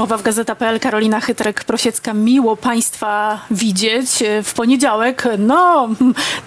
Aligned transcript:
Mowa 0.00 0.16
w 0.16 0.22
Gazeta.pl, 0.22 0.80
Karolina 0.80 1.20
Chytrek-Prosiecka. 1.20 2.14
Miło 2.14 2.56
Państwa 2.56 3.40
widzieć 3.50 4.10
w 4.44 4.54
poniedziałek. 4.54 5.24
No, 5.38 5.88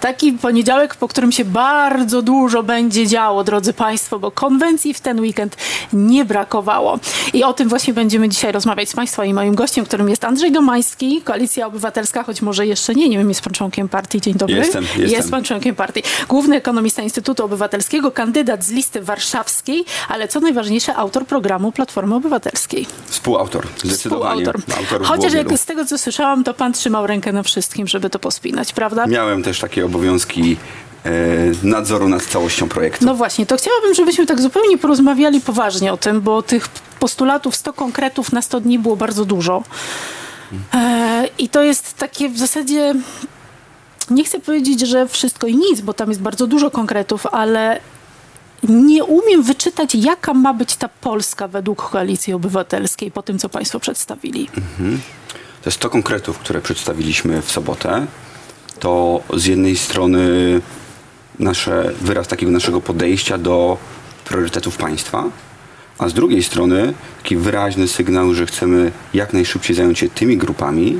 taki 0.00 0.32
poniedziałek, 0.32 0.94
po 0.94 1.08
którym 1.08 1.32
się 1.32 1.44
bardzo 1.44 2.22
dużo 2.22 2.62
będzie 2.62 3.06
działo, 3.06 3.44
drodzy 3.44 3.72
Państwo, 3.72 4.18
bo 4.18 4.30
konwencji 4.30 4.94
w 4.94 5.00
ten 5.00 5.20
weekend 5.20 5.56
nie 5.92 6.24
brakowało. 6.24 6.98
I 7.32 7.44
o 7.44 7.52
tym 7.52 7.68
właśnie 7.68 7.94
będziemy 7.94 8.28
dzisiaj 8.28 8.52
rozmawiać 8.52 8.88
z 8.88 8.94
Państwa 8.94 9.24
i 9.24 9.34
moim 9.34 9.54
gościem, 9.54 9.84
którym 9.84 10.08
jest 10.08 10.24
Andrzej 10.24 10.52
Domański, 10.52 11.22
Koalicja 11.22 11.66
Obywatelska, 11.66 12.22
choć 12.22 12.42
może 12.42 12.66
jeszcze 12.66 12.94
nie, 12.94 13.08
nie 13.08 13.18
wiem, 13.18 13.28
jest 13.28 13.42
Pan 13.42 13.52
członkiem 13.52 13.88
partii. 13.88 14.20
Dzień 14.20 14.34
dobry. 14.34 14.56
Jestem, 14.56 14.84
jestem. 14.84 15.08
Jest 15.08 15.30
Pan 15.30 15.44
członkiem 15.44 15.74
partii. 15.74 16.02
Główny 16.28 16.56
ekonomista 16.56 17.02
Instytutu 17.02 17.44
Obywatelskiego, 17.44 18.10
kandydat 18.10 18.64
z 18.64 18.70
listy 18.70 19.02
warszawskiej, 19.02 19.84
ale 20.08 20.28
co 20.28 20.40
najważniejsze, 20.40 20.94
autor 20.94 21.26
programu 21.26 21.72
Platformy 21.72 22.14
Obywatelskiej. 22.14 22.86
Współautor, 23.06 23.43
zdecydowanie. 23.84 24.44
Współautor. 24.44 24.78
Autorów 24.78 25.08
Chociaż 25.08 25.32
jak 25.32 25.58
z 25.58 25.64
tego, 25.64 25.84
co 25.84 25.98
słyszałam, 25.98 26.44
to 26.44 26.54
pan 26.54 26.72
trzymał 26.72 27.06
rękę 27.06 27.32
na 27.32 27.42
wszystkim, 27.42 27.86
żeby 27.86 28.10
to 28.10 28.18
pospinać, 28.18 28.72
prawda? 28.72 29.06
Miałem 29.06 29.42
też 29.42 29.60
takie 29.60 29.84
obowiązki 29.84 30.56
e, 31.04 31.10
nadzoru 31.62 32.08
nad 32.08 32.22
całością 32.22 32.68
projektu. 32.68 33.04
No 33.04 33.14
właśnie, 33.14 33.46
to 33.46 33.56
chciałabym, 33.56 33.94
żebyśmy 33.94 34.26
tak 34.26 34.40
zupełnie 34.40 34.78
porozmawiali 34.78 35.40
poważnie 35.40 35.92
o 35.92 35.96
tym, 35.96 36.20
bo 36.20 36.42
tych 36.42 36.68
postulatów 37.00 37.56
100 37.56 37.72
konkretów 37.72 38.32
na 38.32 38.42
100 38.42 38.60
dni 38.60 38.78
było 38.78 38.96
bardzo 38.96 39.24
dużo. 39.24 39.62
E, 40.74 41.28
I 41.38 41.48
to 41.48 41.62
jest 41.62 41.94
takie 41.94 42.28
w 42.28 42.38
zasadzie, 42.38 42.94
nie 44.10 44.24
chcę 44.24 44.40
powiedzieć, 44.40 44.80
że 44.80 45.08
wszystko 45.08 45.46
i 45.46 45.56
nic, 45.56 45.80
bo 45.80 45.94
tam 45.94 46.08
jest 46.08 46.20
bardzo 46.20 46.46
dużo 46.46 46.70
konkretów, 46.70 47.26
ale 47.26 47.80
nie 48.68 49.04
umiem 49.04 49.42
wyczytać, 49.42 49.94
jaka 49.94 50.34
ma 50.34 50.54
być 50.54 50.76
ta 50.76 50.88
Polska 50.88 51.48
według 51.48 51.90
Koalicji 51.90 52.32
Obywatelskiej 52.32 53.10
po 53.10 53.22
tym, 53.22 53.38
co 53.38 53.48
państwo 53.48 53.80
przedstawili. 53.80 54.48
Te 55.62 55.70
100 55.70 55.90
konkretów, 55.90 56.38
które 56.38 56.60
przedstawiliśmy 56.60 57.42
w 57.42 57.50
sobotę, 57.50 58.06
to 58.80 59.20
z 59.36 59.46
jednej 59.46 59.76
strony 59.76 60.60
nasze, 61.38 61.92
wyraz 62.00 62.28
takiego 62.28 62.52
naszego 62.52 62.80
podejścia 62.80 63.38
do 63.38 63.78
priorytetów 64.24 64.76
państwa, 64.76 65.24
a 65.98 66.08
z 66.08 66.14
drugiej 66.14 66.42
strony 66.42 66.94
taki 67.22 67.36
wyraźny 67.36 67.88
sygnał, 67.88 68.34
że 68.34 68.46
chcemy 68.46 68.92
jak 69.14 69.32
najszybciej 69.32 69.76
zająć 69.76 69.98
się 69.98 70.08
tymi 70.08 70.36
grupami, 70.36 70.98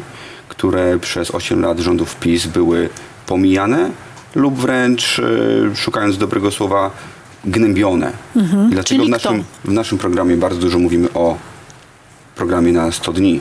które 0.49 0.99
przez 0.99 1.31
8 1.31 1.61
lat 1.61 1.79
rządów 1.79 2.17
PiS 2.17 2.47
były 2.47 2.89
pomijane 3.27 3.91
lub 4.35 4.55
wręcz, 4.55 5.19
e, 5.19 5.77
szukając 5.77 6.19
dobrego 6.19 6.51
słowa, 6.51 6.91
gnębione. 7.47 8.13
I 8.37 8.39
dlatego 8.39 8.61
Mhm. 8.71 8.85
czyli 8.85 9.07
w 9.07 9.09
naszym, 9.09 9.45
w 9.65 9.73
naszym 9.73 9.99
programie 9.99 10.37
bardzo 10.37 10.61
dużo 10.61 10.79
mówimy 10.79 11.09
o 11.15 11.37
programie 12.37 12.73
na 12.73 12.93
100 12.93 13.13
dni, 13.13 13.41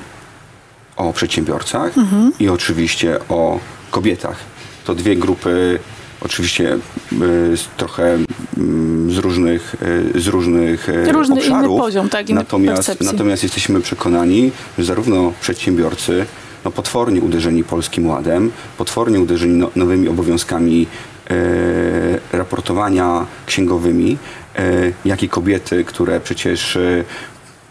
o 0.95 1.13
przedsiębiorcach 1.13 1.97
Mhm. 1.97 2.31
i 2.39 2.49
oczywiście 2.49 3.19
o 3.29 3.59
kobietach. 3.91 4.37
To 4.85 4.95
dwie 4.95 5.15
grupy, 5.15 5.79
oczywiście 6.21 6.73
y, 6.73 7.57
trochę 7.77 8.17
mm, 8.57 9.11
z 9.11 9.17
różnych, 9.17 9.75
y, 10.15 10.21
z 10.21 10.27
różnych 10.27 10.89
y, 10.89 11.11
Różny, 11.11 11.35
obszarów. 11.35 11.79
poziom, 11.81 12.09
tak, 12.09 12.29
natomiast, 12.29 13.01
natomiast 13.01 13.43
jesteśmy 13.43 13.81
przekonani, 13.81 14.51
że 14.77 14.85
zarówno 14.85 15.33
przedsiębiorcy, 15.41 16.25
no 16.65 16.71
potwornie 16.71 17.21
uderzeni 17.21 17.63
Polskim 17.63 18.07
Ładem, 18.07 18.51
potwornie 18.77 19.19
uderzeni 19.19 19.53
no, 19.53 19.69
nowymi 19.75 20.07
obowiązkami 20.09 20.87
e, 21.29 22.37
raportowania 22.37 23.25
księgowymi, 23.45 24.17
e, 24.55 24.91
jak 25.05 25.23
i 25.23 25.29
kobiety, 25.29 25.83
które 25.83 26.19
przecież 26.19 26.75
e, 26.75 27.03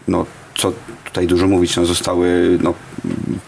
no, 0.07 0.25
co 0.55 0.73
tutaj 1.05 1.27
dużo 1.27 1.47
mówić, 1.47 1.75
no, 1.75 1.85
zostały 1.85 2.57
no, 2.61 2.73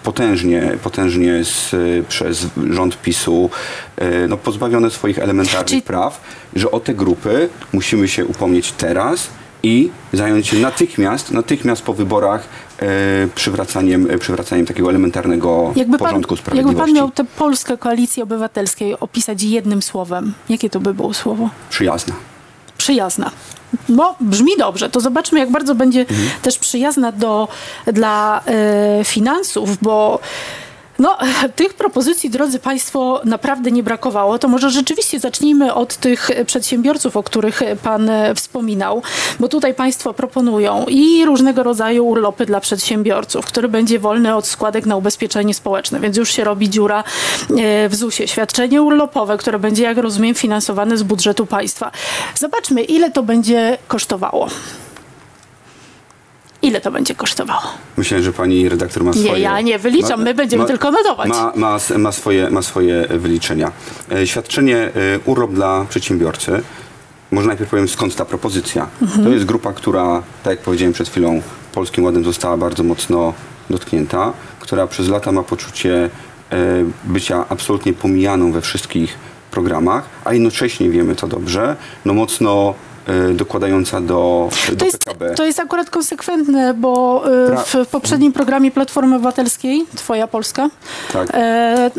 potężnie, 0.04 0.78
potężnie 0.84 1.44
z, 1.44 1.76
przez 2.08 2.48
rząd 2.70 3.02
PiSu 3.02 3.50
e, 3.98 4.28
no, 4.28 4.38
pozbawione 4.38 4.92
swoich 4.92 5.20
elementarnych 5.20 5.70
Czyli- 5.70 5.82
praw, 5.82 6.22
że 6.56 6.72
o 6.72 6.80
te 6.80 6.94
grupy 6.94 7.50
musimy 7.74 8.08
się 8.08 8.26
upomnieć 8.26 8.72
teraz 8.72 9.28
i 9.64 9.90
zająć 10.14 10.48
się 10.48 10.58
natychmiast, 10.58 11.32
natychmiast 11.32 11.82
po 11.82 11.94
wyborach 11.94 12.48
przywracaniem, 13.36 14.12
e, 14.12 14.18
przywracaniem 14.18 14.66
takiego 14.66 14.90
elementarnego 14.90 15.74
Jakby 15.76 15.98
pan, 15.98 16.08
porządku 16.08 16.34
jakby 16.34 16.42
sprawiedliwości. 16.44 16.80
pan 16.82 16.94
miał 16.94 17.12
tę 17.12 17.24
Polskę 17.38 17.78
Koalicji 17.78 18.24
Obywatelskiej 18.24 19.00
opisać 19.00 19.44
jednym 19.44 19.82
słowem, 19.82 20.34
jakie 20.50 20.70
to 20.70 20.80
by 20.80 20.94
było 20.94 21.14
słowo? 21.14 21.50
Przyjazna. 21.70 22.14
Przyjazna. 22.78 23.32
No, 23.90 24.16
brzmi 24.22 24.52
dobrze. 24.58 24.90
To 24.90 25.00
zobaczmy, 25.02 25.40
jak 25.40 25.52
bardzo 25.52 25.76
będzie 25.76 26.00
Mhm. 26.02 26.30
też 26.42 26.60
przyjazna 26.60 27.12
do, 27.12 27.48
dla 27.94 28.42
e, 28.46 29.04
finansów, 29.04 29.78
bo 29.82 30.20
no, 31.00 31.18
tych 31.56 31.74
propozycji, 31.74 32.30
drodzy 32.30 32.60
Państwo, 32.60 33.22
naprawdę 33.26 33.72
nie 33.72 33.84
brakowało. 33.84 34.40
To 34.40 34.48
może 34.48 34.70
rzeczywiście 34.70 35.20
zacznijmy 35.20 35.74
od 35.74 35.98
tych 35.98 36.30
przedsiębiorców, 36.46 37.18
o 37.18 37.24
których 37.24 37.62
Pan 37.84 38.10
wspominał, 38.36 39.02
bo 39.40 39.48
tutaj 39.48 39.74
Państwo 39.74 40.14
proponują 40.14 40.86
i 40.88 41.26
różnego 41.26 41.64
rodzaju 41.64 42.06
urlopy 42.08 42.46
dla 42.46 42.60
przedsiębiorców, 42.60 43.46
który 43.46 43.68
będzie 43.68 44.00
wolny 44.00 44.36
od 44.36 44.48
składek 44.48 44.86
na 44.86 44.96
ubezpieczenie 44.96 45.54
społeczne, 45.54 46.00
więc 46.00 46.18
już 46.18 46.32
się 46.32 46.44
robi 46.44 46.70
dziura 46.70 47.04
e, 47.58 47.90
w 47.90 47.96
ZUS-ie. 47.96 48.28
Świadczenie 48.28 48.82
urlopowe, 48.82 49.38
które 49.38 49.60
będzie, 49.60 49.84
jak 49.84 49.98
rozumiem, 49.98 50.36
finansowane 50.36 50.98
z 50.98 51.04
budżetu 51.04 51.46
państwa. 51.46 51.92
Zobaczmy, 52.36 52.82
ile 52.84 53.12
to 53.12 53.24
będzie 53.24 53.78
kosztowało. 53.88 54.48
Ile 56.66 56.82
to 56.82 56.92
będzie 56.92 57.16
kosztowało? 57.16 57.62
Myślę, 57.98 58.22
że 58.22 58.34
pani 58.34 58.70
redaktor 58.70 59.04
ma 59.04 59.12
Nie, 59.12 59.24
swoje... 59.24 59.42
ja 59.42 59.62
nie 59.62 59.80
wyliczam, 59.80 60.24
my 60.24 60.34
będziemy 60.34 60.66
tylko 60.66 60.92
notować. 60.92 61.30
Ma, 61.30 61.54
ma, 61.56 61.78
ma, 61.98 62.12
swoje, 62.12 62.50
ma 62.50 62.62
swoje 62.62 63.08
wyliczenia. 63.10 63.72
E, 64.12 64.28
Świadczenie 64.28 64.78
e, 64.78 64.92
urlop 65.26 65.54
dla 65.54 65.86
przedsiębiorcy. 65.90 66.62
Może 67.32 67.48
najpierw 67.48 67.70
powiem, 67.70 67.88
skąd 67.88 68.16
ta 68.16 68.26
propozycja. 68.26 68.88
Mhm. 69.02 69.24
To 69.24 69.30
jest 69.30 69.46
grupa, 69.46 69.74
która, 69.74 70.24
tak 70.44 70.52
jak 70.52 70.60
powiedziałem 70.60 70.94
przed 70.94 71.10
chwilą, 71.10 71.42
Polskim 71.74 72.04
Ładem 72.04 72.24
została 72.24 72.58
bardzo 72.58 72.84
mocno 72.84 73.34
dotknięta, 73.70 74.34
która 74.60 74.88
przez 74.88 75.10
lata 75.10 75.32
ma 75.32 75.44
poczucie 75.44 76.10
e, 76.52 76.58
bycia 77.04 77.46
absolutnie 77.50 77.94
pomijaną 77.94 78.52
we 78.52 78.62
wszystkich 78.62 79.18
programach, 79.52 80.10
a 80.26 80.34
jednocześnie 80.34 80.90
wiemy 80.90 81.16
to 81.16 81.28
dobrze, 81.28 81.76
no 82.06 82.14
mocno 82.14 82.74
dokładająca 83.34 84.02
do, 84.02 84.50
do 84.70 84.76
To 84.76 84.86
jest, 84.86 85.04
PKB. 85.04 85.34
to 85.36 85.46
jest 85.46 85.60
akurat 85.60 85.90
konsekwentne, 85.90 86.74
bo 86.74 87.24
y, 87.28 87.86
w, 87.86 87.88
poprzednim 87.88 88.34
programie 88.34 88.72
Platformy 88.72 89.16
Obywatelskiej, 89.16 89.86
Twoja 89.96 90.28
Polska, 90.28 90.70
Tak. 91.14 91.30
e, 91.34 91.92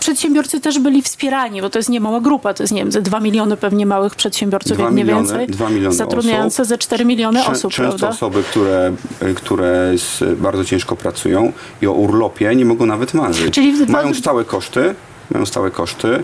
przedsiębiorcy 0.00 0.60
też 0.60 0.78
byli 0.78 1.02
wspierani, 1.02 1.62
bo 1.62 1.70
to 1.70 1.78
jest 1.78 1.88
niemała 1.88 2.20
grupa, 2.20 2.54
to 2.54 2.62
jest 2.62 2.72
nie 2.72 2.80
wiem, 2.80 2.92
ze 2.92 3.02
2 3.02 3.20
miliony 3.20 3.56
pewnie 3.56 3.86
małych 3.86 4.14
przedsiębiorców, 4.14 4.78
jak 4.78 4.92
nie 4.92 5.04
więcej, 5.04 5.46
dwa 5.46 5.68
miliony 5.70 5.94
zatrudniające 5.96 6.62
osób. 6.62 6.68
ze 6.68 6.78
4 6.78 7.04
miliony 7.04 7.40
Czę- 7.40 7.52
osób, 7.52 7.72
Często 7.72 7.98
prawda? 7.98 8.08
osoby, 8.08 8.42
które, 8.42 8.92
y, 9.22 9.34
które 9.34 9.92
bardzo 10.36 10.64
ciężko 10.64 10.96
pracują 10.96 11.52
i 11.82 11.86
o 11.86 11.92
urlopie 11.92 12.54
nie 12.56 12.64
mogą 12.64 12.86
nawet 12.86 13.14
marzyć. 13.14 13.54
Czyli 13.54 13.72
mają 13.88 14.14
stałe 14.14 14.44
koszty, 14.44 14.94
mają 15.30 15.46
stałe 15.46 15.70
koszty. 15.70 16.22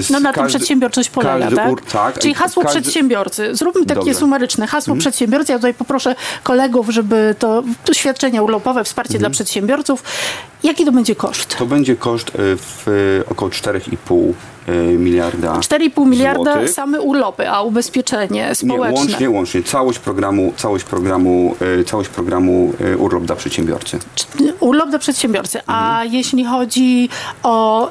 Z 0.00 0.10
No 0.10 0.20
na 0.20 0.32
tym 0.32 0.42
każdy- 0.42 0.58
przedsiębiorczość 0.58 1.10
polega, 1.10 1.50
tak? 1.50 1.72
ur- 1.72 1.82
tak, 1.92 2.18
Czyli 2.18 2.34
hasło 2.34 2.62
każdy- 2.62 2.80
przedsiębiorcy. 2.80 3.54
Zróbmy 3.54 3.86
takie 3.86 4.00
Dobrze. 4.00 4.14
sumaryczne. 4.14 4.66
Hasło 4.66 4.96
przedsiębiorcy. 4.96 5.52
Ja 5.52 5.58
tutaj 5.58 5.74
poproszę 5.74 6.14
kolegów, 6.42 6.88
żeby 6.90 7.34
to, 7.38 7.62
to 7.84 7.94
świadczenia 7.94 8.42
urlopowe, 8.42 8.84
wsparcie 8.84 9.18
dla 9.18 9.30
przedsiębiorców. 9.30 10.02
Jaki 10.64 10.84
to 10.84 10.92
będzie 10.92 11.14
koszt? 11.16 11.56
To 11.58 11.66
będzie 11.66 11.96
koszt 11.96 12.28
y, 12.28 12.32
w 12.56 12.88
y, 12.88 13.24
około 13.30 13.50
4,5 13.50 14.32
y, 14.68 14.72
miliarda 14.98 15.52
4,5 15.52 16.06
miliarda 16.06 16.52
złotych. 16.52 16.70
same 16.70 17.00
urlopy, 17.00 17.50
a 17.50 17.62
ubezpieczenie 17.62 18.46
Nie, 18.48 18.54
społeczne. 18.54 18.94
łącznie, 19.00 19.30
łącznie. 19.30 19.62
Całość 19.62 19.98
programu, 19.98 20.52
całość 20.56 20.84
programu, 20.84 21.56
całość 21.86 22.08
programu 22.08 22.72
urlop 22.98 23.24
dla 23.24 23.36
przedsiębiorcy. 23.36 23.98
Urlop 24.60 24.90
dla 24.90 24.98
przedsiębiorcy. 24.98 25.60
A 25.66 25.90
Mhm. 25.92 26.12
jeśli 26.14 26.44
chodzi 26.44 27.08
o 27.42 27.90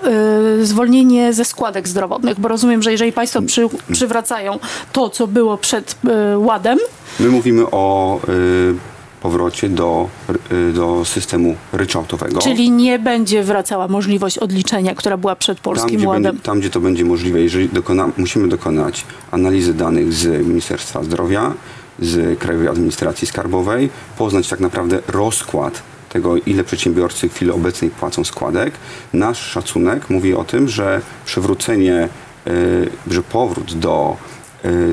y, 0.59 0.65
zwolnienie 0.65 1.33
ze 1.33 1.45
składek 1.45 1.88
zdrowotnych, 1.88 2.39
bo 2.39 2.48
rozumiem, 2.48 2.83
że 2.83 2.92
jeżeli 2.92 3.12
państwo 3.12 3.42
przy, 3.42 3.62
Mhm. 3.62 3.81
przywracają 3.94 4.59
to, 4.92 5.09
co 5.09 5.27
było 5.27 5.57
przed 5.57 5.95
y, 6.33 6.38
ładem, 6.38 6.80
My 7.19 7.30
mówimy 7.30 7.63
o 7.71 8.19
y, 8.30 8.75
powrocie 9.24 9.70
do, 9.70 10.10
y, 10.52 10.74
do 10.74 11.06
systemu 11.06 11.56
ryczałtowego. 11.74 12.40
czyli 12.40 12.72
nie 12.72 13.00
będzie 13.00 13.44
wracała 13.44 13.88
możliwość 13.88 14.38
odliczenia, 14.38 14.96
która 14.96 15.18
była 15.18 15.36
przed 15.36 15.58
tam 15.58 15.64
Polskim 15.64 15.98
gdzie, 15.98 16.08
Ładem. 16.08 16.24
będzie, 16.24 16.42
tam, 16.42 16.60
gdzie 16.60 16.70
to 16.70 16.80
będzie 16.80 17.06
możliwe, 17.06 17.42
jeżeli 17.42 17.70
dokona, 17.70 18.10
musimy 18.18 18.48
dokonać 18.48 19.06
analizy 19.31 19.74
danych 19.74 20.14
z 20.14 20.48
Ministerstwa 20.48 21.04
Zdrowia, 21.04 21.54
z 22.00 22.40
Krajowej 22.40 22.68
Administracji 22.68 23.28
Skarbowej, 23.28 23.90
poznać 24.18 24.48
tak 24.48 24.60
naprawdę 24.60 25.00
rozkład 25.08 25.84
tego, 26.10 26.38
ile 26.38 26.64
przedsiębiorcy 26.64 27.30
w 27.30 27.34
chwili 27.34 27.52
obecnej 27.52 27.92
płacą 27.92 28.24
składek. 28.24 28.74
Nasz 29.14 29.40
szacunek 29.40 30.10
mówi 30.10 30.34
o 30.34 30.44
tym, 30.44 30.68
że 30.68 31.02
przywrócenie, 31.25 32.10
y, 32.48 32.90
że 33.12 33.24
powrót 33.24 33.74
do 33.74 34.18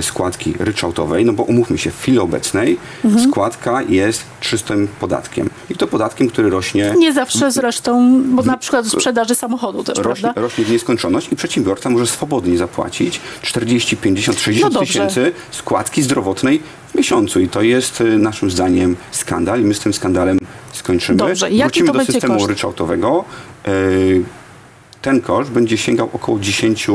składki 0.00 0.54
ryczałtowej, 0.58 1.24
no 1.24 1.32
bo 1.32 1.42
umówmy 1.42 1.78
się, 1.78 1.90
w 1.90 1.98
chwili 2.00 2.18
obecnej 2.18 2.78
Mhm. 3.04 3.30
składka 3.30 3.82
jest 3.82 4.22
czystym 4.40 4.88
podatkiem. 5.00 5.50
I 5.70 5.74
to 5.74 5.86
podatkiem, 5.86 6.28
który 6.28 6.50
rośnie 6.50 6.94
Nie 6.98 7.12
zawsze 7.12 7.50
zresztą, 7.50 8.22
bo 8.26 8.42
na 8.42 8.56
przykład 8.56 8.86
w 8.86 8.90
sprzedaży 8.90 9.34
samochodu 9.34 9.84
też, 9.84 9.98
rośnie, 9.98 10.22
prawda? 10.22 10.40
rośnie 10.40 10.64
w 10.64 10.70
nieskończoność 10.70 11.32
i 11.32 11.36
przedsiębiorca 11.36 11.90
może 11.90 12.06
swobodnie 12.06 12.58
zapłacić 12.58 13.20
40, 13.42 13.96
50, 13.96 14.40
60 14.40 14.74
No 14.74 14.80
tysięcy 14.80 15.32
składki 15.50 16.02
zdrowotnej 16.02 16.62
w 16.88 16.94
miesiącu. 16.94 17.40
I 17.40 17.48
to 17.48 17.62
jest 17.62 18.00
y, 18.00 18.18
naszym 18.18 18.50
zdaniem 18.50 18.96
skandal 19.12 19.60
i 19.60 19.64
my 19.64 19.74
z 19.74 19.80
tym 19.80 19.92
skandalem 19.94 20.38
skończymy. 20.72 21.18
Dobrze, 21.18 21.50
jaki 21.50 21.62
Wrócimy 21.62 21.86
to 21.86 21.98
do 22.06 22.12
systemu 22.12 22.34
koszt? 22.34 22.48
ryczałtowego. 22.48 23.24
Y, 23.68 24.22
Ten 25.02 25.20
koszt 25.20 25.50
będzie 25.50 25.76
sięgał 25.78 26.08
około 26.12 26.38
10 26.40 26.88
y, 26.88 26.92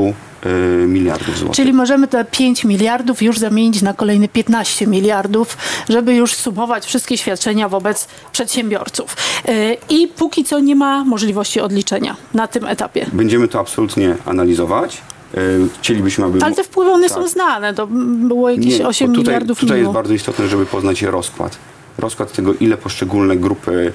miliardów 0.88 1.38
złotych. 1.38 1.56
Czyli 1.56 1.74
możemy 1.74 2.08
te 2.08 2.26
5 2.26 2.64
miliardów 2.66 3.22
już 3.22 3.40
zamienić 3.40 3.82
na 3.82 3.94
kolejne 3.94 4.28
15 4.28 4.88
miliardów, 4.88 5.58
żeby 5.90 6.14
już 6.16 6.34
sumować 6.34 6.86
wszystkie 6.86 7.18
świadczenia 7.18 7.70
wobec 7.70 8.08
przedsiębiorców. 8.32 9.18
Yy, 9.48 9.78
I 9.90 10.08
póki 10.08 10.44
co 10.44 10.60
nie 10.60 10.76
ma 10.76 11.04
możliwości 11.06 11.60
odliczenia 11.60 12.16
na 12.34 12.48
tym 12.48 12.66
etapie. 12.66 13.06
Będziemy 13.14 13.48
to 13.48 13.60
absolutnie 13.60 14.16
analizować. 14.26 15.02
Y, 15.38 15.68
Chcielibyśmy, 15.82 16.26
aby... 16.26 16.40
Ale 16.42 16.56
te 16.56 16.64
wpływy 16.64 16.92
one 16.92 17.10
są 17.10 17.16
Tak. 17.22 17.30
znane. 17.30 17.74
To 17.74 17.88
było 18.28 18.50
jakieś 18.50 18.80
Nie, 18.80 18.88
8 18.88 19.08
bo 19.08 19.14
tutaj, 19.16 19.26
miliardów 19.34 19.60
Tutaj 19.60 19.76
minimum. 19.76 19.90
jest 19.90 19.94
bardzo 19.94 20.14
istotne, 20.14 20.48
żeby 20.48 20.66
poznać 20.66 21.02
rozkład. 21.02 21.58
Rozkład 21.98 22.32
tego, 22.32 22.54
ile 22.54 22.78
poszczególne 22.78 23.38
grupy, 23.38 23.92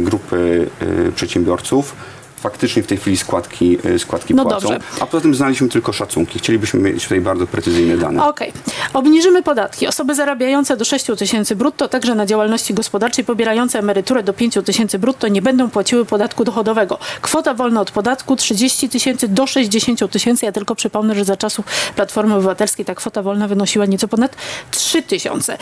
grupy 0.00 0.70
przedsiębiorców 1.14 1.94
faktycznie 2.40 2.82
w 2.82 2.86
tej 2.86 2.98
chwili 2.98 3.16
składki, 3.16 3.78
e, 3.84 3.98
składki 3.98 4.34
No 4.34 4.42
płacą. 4.44 4.60
dobrze. 4.68 4.80
A 5.00 5.06
poza 5.06 5.20
tym 5.22 5.34
znaliśmy 5.34 5.68
tylko 5.68 5.92
szacunki. 5.92 6.38
Chcielibyśmy 6.38 6.80
mieć 6.80 7.02
tutaj 7.02 7.20
bardzo 7.20 7.46
precyzyjne 7.46 7.96
dane. 7.96 8.24
Okej. 8.26 8.52
Obniżymy 8.92 9.42
podatki. 9.42 9.86
Osoby 9.86 10.14
zarabiające 10.14 10.76
do 10.76 10.84
6 10.84 11.06
tysięcy 11.18 11.56
brutto, 11.56 11.88
także 11.88 12.14
na 12.14 12.26
działalności 12.26 12.74
gospodarczej, 12.74 13.24
pobierające 13.24 13.78
emeryturę 13.78 14.22
do 14.22 14.32
5 14.32 14.54
tysięcy 14.64 14.98
brutto 14.98 15.28
nie 15.28 15.42
będą 15.42 15.70
płaciły 15.70 16.04
podatku 16.04 16.44
dochodowego. 16.44 16.98
Kwota 17.22 17.54
wolna 17.54 17.80
od 17.80 17.90
podatku 17.90 18.36
30 18.36 18.88
tysięcy 18.88 19.28
do 19.28 19.46
60 19.46 20.10
tysięcy. 20.10 20.46
Ja 20.46 20.52
tylko 20.52 20.74
przypomnę, 20.74 21.14
że 21.14 21.24
za 21.24 21.36
czasów 21.36 21.66
Platformy 21.96 22.34
Obywatelskiej 22.34 22.84
ta 22.84 22.94
kwota 22.94 23.22
wolna 23.22 23.48
wynosiła 23.48 23.86
nieco 23.86 24.08
ponad 24.08 24.36
3 24.70 25.02
tysiące. 25.02 25.58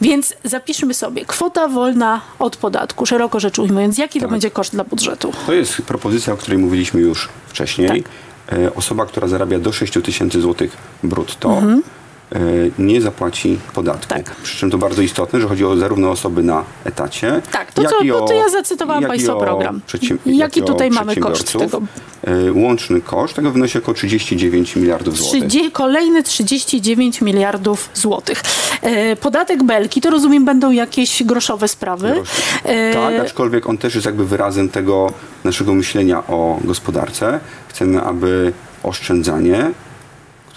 Więc 0.00 0.34
zapiszmy 0.44 0.94
sobie, 0.94 1.24
kwota 1.24 1.68
wolna 1.68 2.20
od 2.38 2.56
podatku, 2.56 3.06
szeroko 3.06 3.40
rzecz 3.40 3.58
ujmując, 3.58 3.98
jaki 3.98 4.18
to 4.18 4.24
Tak. 4.24 4.30
będzie 4.30 4.50
koszt 4.50 4.72
dla 4.72 4.84
budżetu? 4.84 5.32
To 5.46 5.52
jest 5.52 5.76
propozycja, 5.82 6.11
o 6.32 6.36
której 6.36 6.58
mówiliśmy 6.58 7.00
już 7.00 7.28
wcześniej. 7.46 8.02
Tak. 8.02 8.58
E, 8.58 8.74
Osoba, 8.74 9.06
która 9.06 9.28
zarabia 9.28 9.58
do 9.58 9.72
6 9.72 9.92
tysięcy 10.04 10.40
złotych 10.40 10.76
brutto, 11.02 11.48
Mhm. 11.48 11.82
E, 12.34 12.38
nie 12.78 13.00
zapłaci 13.00 13.58
podatku. 13.74 14.08
Tak. 14.14 14.36
Przy 14.42 14.58
czym 14.58 14.70
to 14.70 14.78
bardzo 14.78 15.02
istotne, 15.02 15.40
że 15.40 15.48
chodzi 15.48 15.64
o 15.64 15.76
zarówno 15.76 16.10
osoby 16.10 16.42
na 16.42 16.64
etacie, 16.84 17.42
Tak, 17.52 17.72
to 17.72 17.82
jak 17.82 17.90
co- 17.90 17.98
i 18.04 18.08
to 18.08 18.24
o, 18.24 18.28
to 18.28 18.34
ja 18.34 18.48
zacytowałam 18.48 19.04
państwa 19.04 19.36
program. 19.36 19.80
przedsięb- 19.88 20.18
Jaki 20.26 20.62
tutaj 20.62 20.90
mamy 20.90 21.16
koszt 21.16 21.52
tego? 21.58 21.82
E, 22.26 22.52
Łączny 22.52 23.00
koszt 23.00 23.34
tego 23.34 23.50
wynosi 23.50 23.78
około 23.78 23.94
39 23.94 24.76
miliardów 24.76 25.16
złotych. 25.16 25.40
30, 25.48 25.70
kolejne 25.70 26.22
39 26.22 27.20
miliardów 27.20 27.88
złotych. 27.94 28.42
E, 28.82 29.16
podatek 29.16 29.62
Belki, 29.62 30.00
to 30.00 30.10
rozumiem 30.10 30.44
będą 30.44 30.70
jakieś 30.70 31.22
groszowe 31.22 31.68
sprawy. 31.68 32.14
E, 32.64 32.94
Tak, 32.94 33.20
aczkolwiek 33.20 33.68
on 33.68 33.78
też 33.78 33.94
jest 33.94 34.06
jakby 34.06 34.26
wyrazem 34.26 34.68
tego 34.68 35.12
naszego 35.44 35.74
myślenia 35.74 36.18
o 36.26 36.58
gospodarce. 36.64 37.40
Chcemy, 37.68 38.00
aby 38.02 38.52
oszczędzanie, 38.82 39.70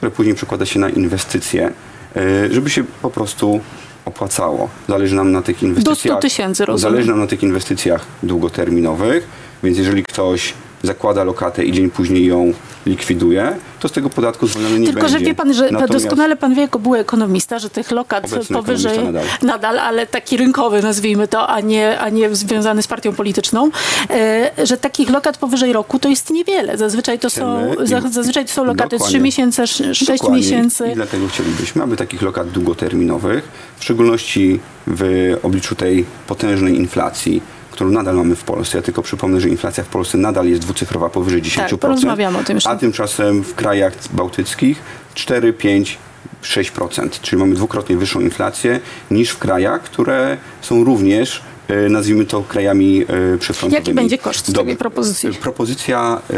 które 0.05 0.15
później 0.15 0.35
przekłada 0.35 0.65
się 0.65 0.79
na 0.79 0.89
inwestycje, 0.89 1.71
e, 2.15 2.53
żeby 2.53 2.69
się 2.69 2.83
po 3.01 3.09
prostu 3.09 3.59
opłacało. 4.05 4.69
Zależy 4.89 5.15
nam 5.15 5.31
na 5.31 5.41
tych 5.41 5.63
inwestycjach. 5.63 6.19
tysięcy, 6.19 6.65
rozumiem. 6.65 6.91
Zależy 6.93 7.09
nam 7.09 7.19
na 7.19 7.27
tych 7.27 7.43
inwestycjach 7.43 8.05
długoterminowych, 8.23 9.27
więc 9.63 9.77
jeżeli 9.77 10.03
ktoś 10.03 10.53
zakłada 10.85 11.23
lokatę 11.23 11.63
i 11.65 11.71
dzień 11.71 11.89
później 11.91 12.25
ją 12.25 12.53
likwiduje, 12.85 13.55
to 13.79 13.87
z 13.87 13.91
tego 13.91 14.09
podatku 14.09 14.47
zwolniony 14.47 14.79
nie 14.79 14.85
Tylko, 14.85 15.01
będzie. 15.01 15.19
że 15.19 15.25
wie 15.25 15.35
pan, 15.35 15.53
że 15.53 15.71
Natomiast- 15.71 15.93
doskonale 16.05 16.35
pan 16.35 16.55
wie, 16.55 16.61
jako 16.61 16.79
były 16.79 16.99
ekonomista, 16.99 17.59
że 17.59 17.69
tych 17.69 17.91
lokat 17.91 18.25
Obecny 18.33 18.55
powyżej 18.55 18.93
ekonomista 18.97 19.45
nadal. 19.45 19.79
ale 19.79 20.07
taki 20.07 20.37
rynkowy 20.37 20.81
nazwijmy 20.81 21.27
to, 21.27 21.47
a 21.47 21.59
nie, 21.59 21.99
a 21.99 22.09
nie 22.09 22.35
związany 22.35 22.81
z 22.81 22.87
partią 22.87 23.13
polityczną, 23.13 23.69
e, 24.09 24.51
że 24.63 24.77
takich 24.77 25.09
lokat 25.09 25.37
powyżej 25.37 25.73
roku 25.73 25.99
to 25.99 26.09
jest 26.09 26.29
niewiele. 26.29 26.77
Zazwyczaj 26.77 27.19
to 27.19 27.29
są, 27.29 27.71
Chcemy 27.85 28.11
zazwyczaj 28.11 28.45
to 28.45 28.51
są 28.51 28.63
lokaty 28.63 28.89
Dokładnie. 28.89 29.07
3 29.17 29.19
miesiące, 29.23 29.67
6 29.67 30.05
Dokładnie. 30.05 30.37
miesięcy. 30.37 30.87
I 30.91 30.95
dlatego 30.95 31.27
chcielibyśmy, 31.27 31.83
aby 31.83 31.95
takich 31.97 32.21
lokat 32.21 32.49
długoterminowych, 32.49 33.43
w 33.77 33.83
szczególności 33.83 34.59
w 34.87 35.33
obliczu 35.43 35.75
tej 35.75 36.05
potężnej 36.27 36.75
inflacji, 36.75 37.41
którą 37.75 37.91
nadal 37.91 38.15
mamy 38.15 38.35
w 38.35 38.43
Polsce. 38.43 38.77
Ja 38.77 38.81
tylko 38.81 39.01
przypomnę, 39.01 39.41
że 39.41 39.49
inflacja 39.49 39.83
w 39.83 39.87
Polsce 39.87 40.17
nadal 40.17 40.47
jest 40.47 40.61
dwucyfrowa 40.61 41.09
powyżej 41.09 41.41
10%. 41.41 41.69
Tak, 41.69 41.79
porozmawiamy 41.79 42.37
o 42.37 42.43
tym 42.43 42.57
jeszcze. 42.57 42.69
A 42.69 42.75
tymczasem 42.75 43.43
w 43.43 43.55
krajach 43.55 43.93
bałtyckich 44.13 44.79
4, 45.13 45.53
5, 45.53 45.97
6%. 46.43 47.09
Czyli 47.21 47.39
mamy 47.39 47.55
dwukrotnie 47.55 47.97
wyższą 47.97 48.19
inflację 48.19 48.79
niż 49.11 49.29
w 49.29 49.37
krajach, 49.37 49.83
które 49.83 50.37
są 50.61 50.83
również 50.83 51.41
e, 51.67 51.89
nazwijmy 51.89 52.25
to 52.25 52.41
krajami 52.41 53.01
e, 53.01 53.37
przyfrontowymi. 53.37 53.87
Jaki 53.87 53.93
będzie 53.93 54.17
koszt 54.17 54.55
takiej 54.55 54.77
propozycji? 54.77 55.33
Propozycja 55.33 56.21
e, 56.29 56.35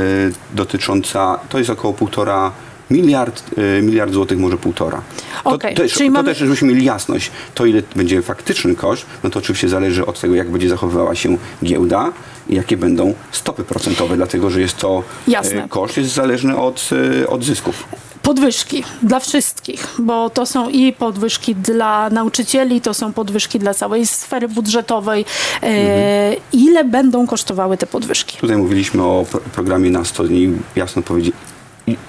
dotycząca, 0.56 1.40
to 1.50 1.57
jest 1.57 1.69
około 1.69 1.94
półtora 1.94 2.51
miliard, 2.92 3.44
e, 3.78 3.81
miliard 3.81 4.13
złotych, 4.13 4.38
może 4.39 4.57
półtora. 4.57 5.01
To, 5.44 5.50
Okej, 5.50 5.75
też, 5.75 5.94
to 5.94 6.10
mamy- 6.10 6.30
też, 6.30 6.38
żebyśmy 6.38 6.68
mieli 6.68 6.86
jasność, 6.86 7.31
to 7.56 7.66
ile 7.66 7.81
będzie 7.95 8.22
faktyczny 8.22 8.75
koszt, 8.75 9.06
no 9.24 9.30
to 9.30 9.39
oczywiście 9.39 9.69
zależy 9.69 10.06
od 10.06 10.19
tego, 10.19 10.36
jak 10.36 10.50
będzie 10.51 10.69
zachowywała 10.69 11.16
się 11.16 11.38
giełda 11.63 12.12
i 12.50 12.56
jakie 12.56 12.78
będą 12.78 13.13
stopy 13.31 13.63
procentowe, 13.63 14.16
dlatego 14.16 14.50
że 14.50 14.62
jest 14.62 14.78
to 14.78 15.04
Jasne. 15.28 15.63
e, 15.63 15.68
koszt 15.69 15.98
jest 15.98 16.13
zależny 16.13 16.57
od, 16.57 16.89
e, 17.24 17.28
od 17.28 17.44
zysków. 17.44 17.88
Podwyżki 18.22 18.84
dla 19.04 19.19
wszystkich, 19.19 19.88
bo 20.00 20.30
to 20.30 20.45
są 20.45 20.69
i 20.69 20.94
podwyżki 20.94 21.56
dla 21.56 22.10
nauczycieli, 22.10 22.81
to 22.81 22.94
są 22.94 23.13
podwyżki 23.13 23.60
dla 23.60 23.74
całej 23.74 24.07
sfery 24.07 24.48
budżetowej. 24.48 25.25
E, 25.63 26.36
ile 26.54 26.83
będą 26.83 27.28
kosztowały 27.28 27.78
te 27.78 27.88
podwyżki? 27.88 28.38
Tutaj 28.38 28.57
mówiliśmy 28.57 29.04
o 29.04 29.25
pro- 29.31 29.40
programie 29.40 29.92
na 29.92 30.06
100 30.06 30.24
dni. 30.24 30.50
Jasno, 30.75 31.01
powiedzi- 31.01 31.28
i- 31.28 31.31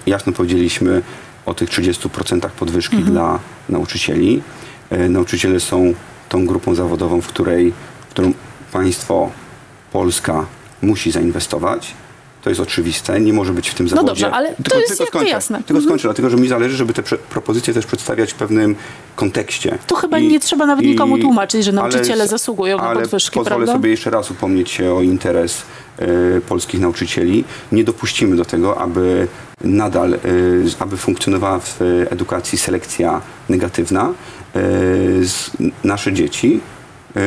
jasno 0.06 0.32
powiedzieliśmy 0.32 1.02
o 1.46 1.54
tych 1.54 1.68
30% 1.70 2.48
podwyżki 2.50 2.96
dla 2.96 3.38
nauczycieli. 3.68 4.42
E, 4.90 5.08
Nauczyciele 5.08 5.60
są 5.60 5.94
tą 6.28 6.46
grupą 6.46 6.74
zawodową, 6.74 7.20
w 7.20 7.26
której, 7.26 7.72
w 8.08 8.10
którą 8.10 8.32
państwo, 8.72 9.30
Polska 9.92 10.46
musi 10.82 11.10
zainwestować. 11.10 11.94
To 12.42 12.50
jest 12.50 12.60
oczywiste, 12.60 13.20
nie 13.20 13.32
może 13.32 13.52
być 13.52 13.68
w 13.70 13.74
tym 13.74 13.88
zawodzie. 13.88 14.06
dobrze, 14.06 14.30
ale 14.30 14.54
to 14.64 14.78
jest 14.78 14.90
jakby 14.90 15.06
skończę, 15.06 15.28
jasne. 15.30 15.58
Tylko 15.58 15.70
Mhm. 15.70 15.84
skończę, 15.84 16.02
dlatego 16.08 16.30
że 16.30 16.36
mi 16.36 16.48
zależy, 16.48 16.76
żeby 16.76 16.92
te 16.94 17.02
propozycje 17.02 17.74
też 17.74 17.86
przedstawiać 17.86 18.32
w 18.32 18.34
pewnym 18.34 18.76
kontekście. 19.16 19.78
Tu 19.86 19.94
chyba 19.94 20.18
I- 20.18 20.28
nie 20.28 20.40
trzeba 20.40 20.66
nawet 20.66 20.84
nikomu 20.84 21.18
tłumaczyć, 21.18 21.64
że 21.64 21.70
ale- 21.70 21.80
nauczyciele 21.80 22.28
zasługują 22.28 22.76
na 22.76 22.82
ale 22.82 23.00
podwyżki, 23.02 23.34
pozwolę 23.34 23.56
prawda? 23.56 23.72
sobie 23.72 23.90
jeszcze 23.90 24.10
raz 24.10 24.30
upomnieć 24.30 24.70
się 24.70 24.92
o 24.94 25.02
interes 25.02 25.62
e, 25.98 26.06
polskich 26.40 26.80
nauczycieli. 26.80 27.44
Nie 27.72 27.84
dopuścimy 27.84 28.36
do 28.36 28.44
tego, 28.44 28.78
aby 28.80 29.28
nadal, 29.60 30.14
e, 30.14 30.18
aby 30.78 30.96
funkcjonowała 30.96 31.58
w 31.58 31.78
edukacji 32.10 32.58
selekcja 32.58 33.20
negatywna. 33.48 34.12
Z, 35.22 35.50
nasze 35.84 36.12
dzieci 36.12 36.60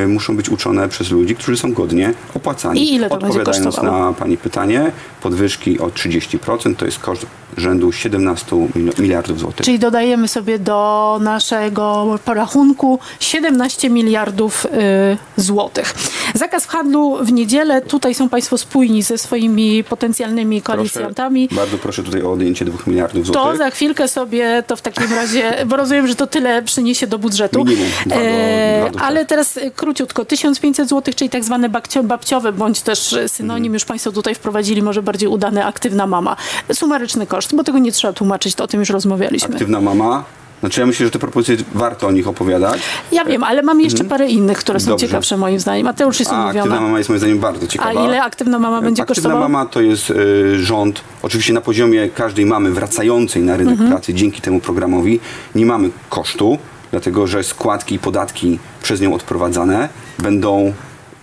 muszą 0.07 0.35
być 0.35 0.49
uczone 0.49 0.89
przez 0.89 1.11
ludzi, 1.11 1.35
którzy 1.35 1.57
są 1.57 1.73
godnie 1.73 2.13
opłacani. 2.35 2.83
I 2.83 2.93
ile 2.95 3.09
to 3.09 3.17
będzie 3.17 3.27
Odpowiadając 3.39 3.65
kosztowało? 3.75 4.05
na 4.07 4.13
Pani 4.13 4.37
pytanie, 4.37 4.91
podwyżki 5.21 5.79
o 5.79 5.87
30% 5.87 6.75
to 6.75 6.85
jest 6.85 6.99
koszt 6.99 7.25
rzędu 7.57 7.91
17 7.91 8.55
mil- 8.55 8.99
miliardów 9.01 9.39
złotych. 9.39 9.65
Czyli 9.65 9.79
dodajemy 9.79 10.27
sobie 10.27 10.59
do 10.59 11.19
naszego 11.21 12.05
porachunku 12.25 12.99
17 13.19 13.89
miliardów 13.89 14.65
y, 14.65 15.41
złotych. 15.41 15.93
Zakaz 16.35 16.67
handlu 16.67 17.17
w 17.25 17.31
niedzielę. 17.31 17.81
Tutaj 17.81 18.13
są 18.15 18.29
Państwo 18.29 18.57
spójni 18.57 19.01
ze 19.03 19.17
swoimi 19.17 19.83
potencjalnymi 19.83 20.61
koalicjantami. 20.61 21.47
Proszę, 21.47 21.61
bardzo 21.61 21.77
proszę 21.77 22.03
tutaj 22.03 22.21
o 22.21 22.31
odjęcie 22.31 22.65
2 22.65 22.77
miliardów 22.87 23.27
To 23.27 23.33
złotych. 23.33 23.57
za 23.57 23.69
chwilkę 23.69 24.07
sobie 24.07 24.63
to 24.67 24.75
w 24.75 24.81
takim 24.81 25.13
razie, 25.13 25.53
bo 25.65 25.75
rozumiem, 25.75 26.07
że 26.07 26.15
to 26.15 26.27
tyle 26.27 26.61
przyniesie 26.63 27.07
do 27.07 27.19
budżetu. 27.19 27.59
Minimum 27.65 27.87
dwa 28.05 28.15
do- 28.15 28.21
E, 28.21 28.79
dwa 28.81 28.89
do 28.89 28.99
ale 29.05 29.25
teraz 29.25 29.57
e, 29.57 29.71
króciutko, 29.85 30.25
1500 30.25 30.89
zł, 30.89 31.13
czyli 31.17 31.29
tak 31.29 31.43
zwane 31.43 31.69
babcio, 31.69 32.03
babciowe, 32.03 32.51
bądź 32.53 32.81
też 32.81 33.13
e, 33.13 33.29
synonim, 33.29 33.63
Mhm. 33.63 33.73
już 33.73 33.85
Państwo 33.85 34.11
tutaj 34.11 34.35
wprowadzili, 34.35 34.81
może 34.81 35.01
bardziej 35.03 35.29
udane, 35.29 35.65
aktywna 35.65 36.07
mama. 36.07 36.35
Sumaryczny 36.73 37.27
koszt, 37.27 37.55
bo 37.55 37.63
tego 37.63 37.79
nie 37.79 37.91
trzeba 37.91 38.13
tłumaczyć, 38.13 38.55
to 38.55 38.63
o 38.63 38.67
tym 38.67 38.79
już 38.79 38.89
rozmawialiśmy. 38.89 39.53
Aktywna 39.55 39.81
mama 39.81 40.23
Znaczy 40.59 40.79
ja 40.79 40.85
myślę, 40.85 41.05
że 41.05 41.11
te 41.11 41.19
propozycje 41.19 41.65
warto 41.73 42.07
o 42.07 42.11
nich 42.11 42.27
opowiadać. 42.27 42.81
Ja 43.11 43.25
wiem, 43.25 43.43
ale 43.43 43.61
mam 43.61 43.81
jeszcze 43.81 44.03
parę 44.03 44.27
innych, 44.29 44.57
które 44.57 44.79
są 44.79 44.83
Mhm. 44.83 44.93
Dobrze. 44.93 45.07
ciekawsze 45.07 45.37
moim 45.37 45.59
zdaniem. 45.59 45.87
A 45.87 45.93
te 45.93 46.03
już 46.03 46.19
jest 46.19 46.31
A 46.31 46.45
aktywna 46.47 46.81
mama 46.81 46.97
jest 46.97 47.09
moim 47.09 47.19
zdaniem 47.19 47.39
bardzo 47.39 47.65
A 47.65 47.67
ciekawa. 47.67 48.05
ile 48.05 48.23
aktywna 48.23 48.59
mama 48.59 48.81
będzie 48.81 49.01
Aktywna 49.03 49.15
kosztowała? 49.23 49.49
mama 49.49 49.65
to 49.65 49.81
jest 49.81 50.09
y, 50.09 50.63
rząd, 50.63 51.01
oczywiście 51.21 51.53
na 51.53 51.61
poziomie 51.61 52.09
każdej 52.09 52.45
mamy 52.45 52.71
wracającej 52.71 53.41
na 53.43 53.57
rynek 53.57 53.71
Mhm. 53.73 53.89
pracy 53.91 54.13
dzięki 54.13 54.41
temu 54.41 54.59
programowi 54.59 55.19
nie 55.55 55.65
mamy 55.65 55.89
kosztu, 56.09 56.57
dlatego 56.91 57.27
że 57.27 57.43
składki 57.43 57.95
i 57.95 57.99
podatki 57.99 58.59
przez 58.83 59.01
nią 59.01 59.13
odprowadzane 59.13 59.89
będą 60.19 60.73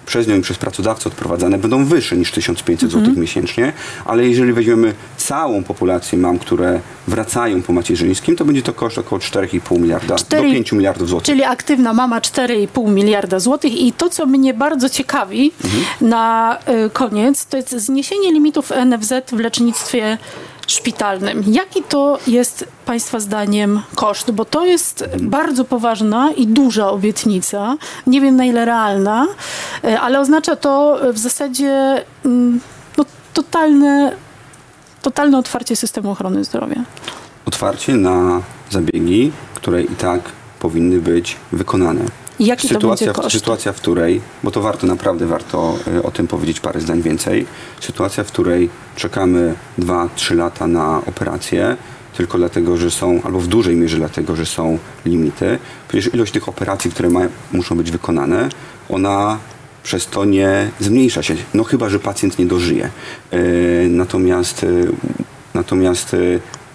przez 0.06 0.26
nią 0.28 0.36
i 0.36 0.40
przez 0.40 0.58
pracodawcę 0.58 1.08
odprowadzane 1.08 1.58
będą 1.58 1.84
wyższe 1.84 2.16
niż 2.16 2.30
1500 2.32 2.82
Mhm. 2.84 3.04
zł 3.06 3.20
miesięcznie, 3.20 3.72
ale 4.04 4.28
jeżeli 4.28 4.52
weźmiemy 4.52 4.94
całą 5.16 5.64
populację 5.64 6.18
mam, 6.18 6.38
które 6.38 6.80
wracają 7.08 7.62
po 7.62 7.72
macierzyńskim, 7.72 8.36
to 8.36 8.44
będzie 8.44 8.62
to 8.62 8.72
koszt 8.72 8.98
około 8.98 9.18
4,5 9.20 9.78
miliarda 9.80 10.14
Cztery- 10.14 10.36
do 10.46 10.52
5 10.52 10.72
miliardów 10.72 11.08
złotych. 11.08 11.26
Czyli 11.26 11.44
aktywna 11.44 11.92
mama 11.92 12.20
4,5 12.20 12.90
miliarda 12.90 13.40
złotych 13.40 13.72
i 13.80 13.92
to, 13.92 14.10
co 14.10 14.26
mnie 14.26 14.54
bardzo 14.54 14.88
ciekawi 14.88 15.52
Mhm. 15.64 15.84
na 16.10 16.58
y, 16.86 16.90
koniec, 16.90 17.46
to 17.46 17.56
jest 17.56 17.70
zniesienie 17.76 18.32
limitów 18.32 18.72
NFZ 18.72 19.12
w 19.32 19.38
lecznictwie 19.40 20.18
szpitalnym. 20.68 21.44
Jaki 21.46 21.82
to 21.82 22.18
jest 22.26 22.68
Państwa 22.86 23.20
zdaniem 23.20 23.80
koszt? 23.94 24.30
Bo 24.30 24.44
to 24.44 24.64
jest 24.64 25.04
bardzo 25.20 25.64
poważna 25.64 26.32
i 26.32 26.46
duża 26.46 26.90
obietnica. 26.90 27.76
Nie 28.06 28.20
wiem 28.20 28.36
na 28.36 28.44
ile 28.44 28.64
realna, 28.64 29.26
y, 29.84 29.98
ale 29.98 30.20
oznacza 30.20 30.56
to 30.56 31.00
w 31.12 31.18
zasadzie 31.18 32.04
mm, 32.24 32.60
no, 32.96 33.04
totalne, 33.34 34.12
totalne 35.02 35.38
otwarcie 35.38 35.76
systemu 35.76 36.10
ochrony 36.10 36.44
zdrowia. 36.44 36.82
Otwarcie 37.46 37.96
na 37.96 38.42
zabiegi, 38.70 39.32
które 39.54 39.82
i 39.82 39.96
tak 39.96 40.20
powinny 40.60 40.98
być 41.00 41.36
wykonane. 41.52 42.00
I 42.38 42.46
jaki 42.46 42.68
to 42.68 42.74
sytuacja, 42.74 43.06
będzie 43.06 43.22
koszt? 43.22 43.36
sytuacja, 43.36 43.72
w 43.72 43.76
której, 43.76 44.20
bo 44.42 44.50
to 44.50 44.60
warto, 44.60 44.86
naprawdę 44.86 45.26
warto 45.26 45.78
y, 45.96 46.02
o 46.02 46.10
tym 46.10 46.26
powiedzieć 46.26 46.60
parę 46.60 46.80
zdań 46.80 47.02
więcej, 47.02 47.46
sytuacja, 47.80 48.24
w 48.24 48.26
której 48.26 48.70
czekamy 48.96 49.54
2-3 49.78 50.36
lata 50.36 50.66
na 50.66 51.02
operację, 51.06 51.76
tylko 52.16 52.38
dlatego, 52.38 52.76
że 52.76 52.90
są, 52.90 53.20
albo 53.24 53.40
w 53.40 53.46
dużej 53.46 53.76
mierze 53.76 53.96
dlatego, 53.96 54.36
że 54.36 54.46
są 54.46 54.78
limity. 55.06 55.58
Przecież 55.88 56.14
ilość 56.14 56.32
tych 56.32 56.48
operacji, 56.48 56.90
które 56.90 57.10
ma, 57.10 57.20
muszą 57.52 57.76
być 57.76 57.90
wykonane, 57.90 58.48
ona 58.88 59.38
przez 59.82 60.06
to 60.06 60.24
nie 60.24 60.70
zmniejsza 60.80 61.22
się, 61.22 61.36
no 61.54 61.64
chyba, 61.64 61.88
że 61.88 61.98
pacjent 61.98 62.38
nie 62.38 62.46
dożyje. 62.46 62.90
Y, 63.32 63.86
natomiast, 63.90 64.64
y, 64.64 64.92
natomiast 65.54 66.16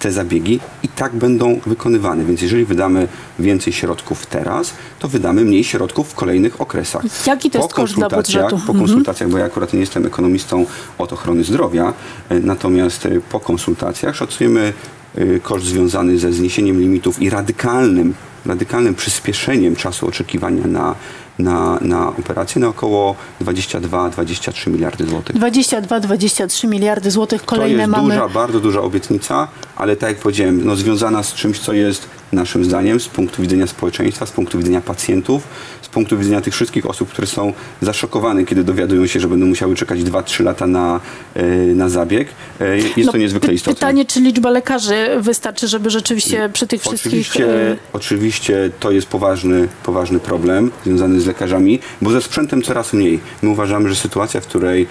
te 0.04 0.12
zabiegi 0.12 0.60
i 0.84 0.88
tak 0.88 1.16
będą 1.16 1.60
wykonywane. 1.66 2.26
Więc 2.26 2.42
jeżeli 2.42 2.66
wydamy 2.66 3.08
więcej 3.40 3.74
środków 3.74 4.26
teraz, 4.26 4.74
to 5.00 5.08
wydamy 5.08 5.46
mniej 5.46 5.64
środków 5.64 6.10
w 6.10 6.16
kolejnych 6.16 6.62
okresach. 6.62 7.04
Jaki 7.28 7.50
to 7.50 7.58
jest 7.58 7.74
koszt 7.74 7.96
dla 7.96 8.10
budżetu? 8.10 8.50
Po 8.50 8.56
Mhm. 8.56 8.80
konsultacjach, 8.80 9.30
bo 9.30 9.38
ja 9.38 9.46
akurat 9.46 9.74
nie 9.74 9.80
jestem 9.80 10.06
ekonomistą 10.06 10.66
od 10.98 11.14
ochrony 11.14 11.44
zdrowia, 11.44 11.94
e, 12.30 12.40
natomiast 12.40 13.06
e, 13.06 13.10
po 13.32 13.40
konsultacjach 13.40 14.16
szacujemy 14.16 14.74
e, 15.16 15.40
koszt 15.40 15.66
związany 15.66 16.18
ze 16.20 16.34
zniesieniem 16.34 16.80
limitów 16.80 17.22
i 17.22 17.30
radykalnym, 17.30 18.14
radykalnym 18.46 18.96
przyspieszeniem 18.96 19.76
czasu 19.76 20.08
oczekiwania 20.08 20.68
na, 20.68 20.96
na, 21.40 21.78
na 21.82 22.08
operację 22.08 22.62
na 22.62 22.68
około 22.68 23.16
22-23 23.42 24.72
miliardy 24.72 25.06
złotych. 25.06 25.36
22-23 25.36 26.68
miliardy 26.68 27.12
złotych. 27.12 27.46
Kolejne 27.46 27.76
to 27.76 27.82
jest 27.82 27.92
mamy. 27.92 28.14
duża, 28.14 28.30
bardzo 28.30 28.60
duża 28.60 28.82
obietnica, 28.82 29.48
ale 29.76 29.96
tak 29.96 30.10
jak 30.10 30.20
powiedziałem, 30.20 30.66
no, 30.66 30.76
związana 30.76 31.24
z 31.24 31.34
czymś, 31.34 31.60
co 31.60 31.74
jest 31.74 32.10
naszym 32.34 32.66
zdaniem 32.66 33.00
z 33.00 33.08
punktu 33.08 33.42
widzenia 33.42 33.68
społeczeństwa, 33.68 34.26
z 34.26 34.32
punktu 34.32 34.58
widzenia 34.58 34.82
pacjentów, 34.82 35.48
z 35.82 35.88
punktu 35.88 36.18
widzenia 36.18 36.42
tych 36.42 36.54
wszystkich 36.54 36.86
osób, 36.86 37.10
które 37.10 37.28
są 37.28 37.54
zaszokowane, 37.82 38.46
kiedy 38.46 38.64
dowiadują 38.64 39.08
się, 39.08 39.20
że 39.20 39.28
będą 39.28 39.46
musiały 39.46 39.76
czekać 39.76 40.00
2-3 40.00 40.44
lata 40.44 40.68
na, 40.68 41.00
e, 41.34 41.46
na 41.56 41.90
zabieg. 41.90 42.28
E, 42.62 42.78
Jest 42.78 42.98
No, 42.98 43.12
to 43.12 43.18
niezwykle 43.18 43.54
istotne. 43.54 43.76
Pytanie, 43.76 44.06
czy 44.06 44.22
liczba 44.22 44.50
lekarzy 44.50 44.96
wystarczy, 45.20 45.68
żeby 45.68 45.90
rzeczywiście 45.90 46.50
przy 46.54 46.68
tych 46.68 46.82
wszystkich... 46.82 47.06
Oczywiście, 47.06 47.72
e, 47.72 47.78
oczywiście 47.94 48.72
to 48.80 48.92
jest 48.92 49.08
poważny, 49.08 49.68
poważny 49.84 50.20
problem 50.20 50.72
związany 50.86 51.22
z 51.22 51.26
lekarzami, 51.26 51.80
bo 52.02 52.12
ze 52.12 52.22
sprzętem 52.22 52.62
coraz 52.62 52.94
mniej. 52.94 53.20
My 53.42 53.50
uważamy, 53.50 53.90
że 53.90 53.96
sytuacja, 53.96 54.42
w 54.42 54.48
której 54.48 54.88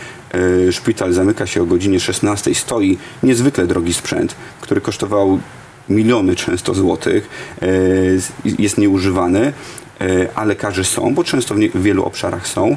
szpital 0.71 1.13
zamyka 1.13 1.47
się 1.47 1.63
o 1.63 1.67
godzinie 1.67 2.01
16, 2.01 2.55
stoi 2.55 2.99
niezwykle 3.23 3.67
drogi 3.67 3.95
sprzęt, 3.95 4.35
który 4.61 4.81
kosztował 4.81 5.39
miliony 5.93 6.37
często 6.37 6.75
złotych, 6.75 7.29
e, 7.63 7.67
jest 8.59 8.79
nieużywany, 8.79 9.53
e, 10.01 10.29
a 10.35 10.45
lekarze 10.45 10.85
są, 10.85 11.15
bo 11.15 11.25
często 11.25 11.55
w, 11.55 11.59
w 11.59 11.83
wielu 11.83 12.05
obszarach 12.05 12.49
są, 12.49 12.77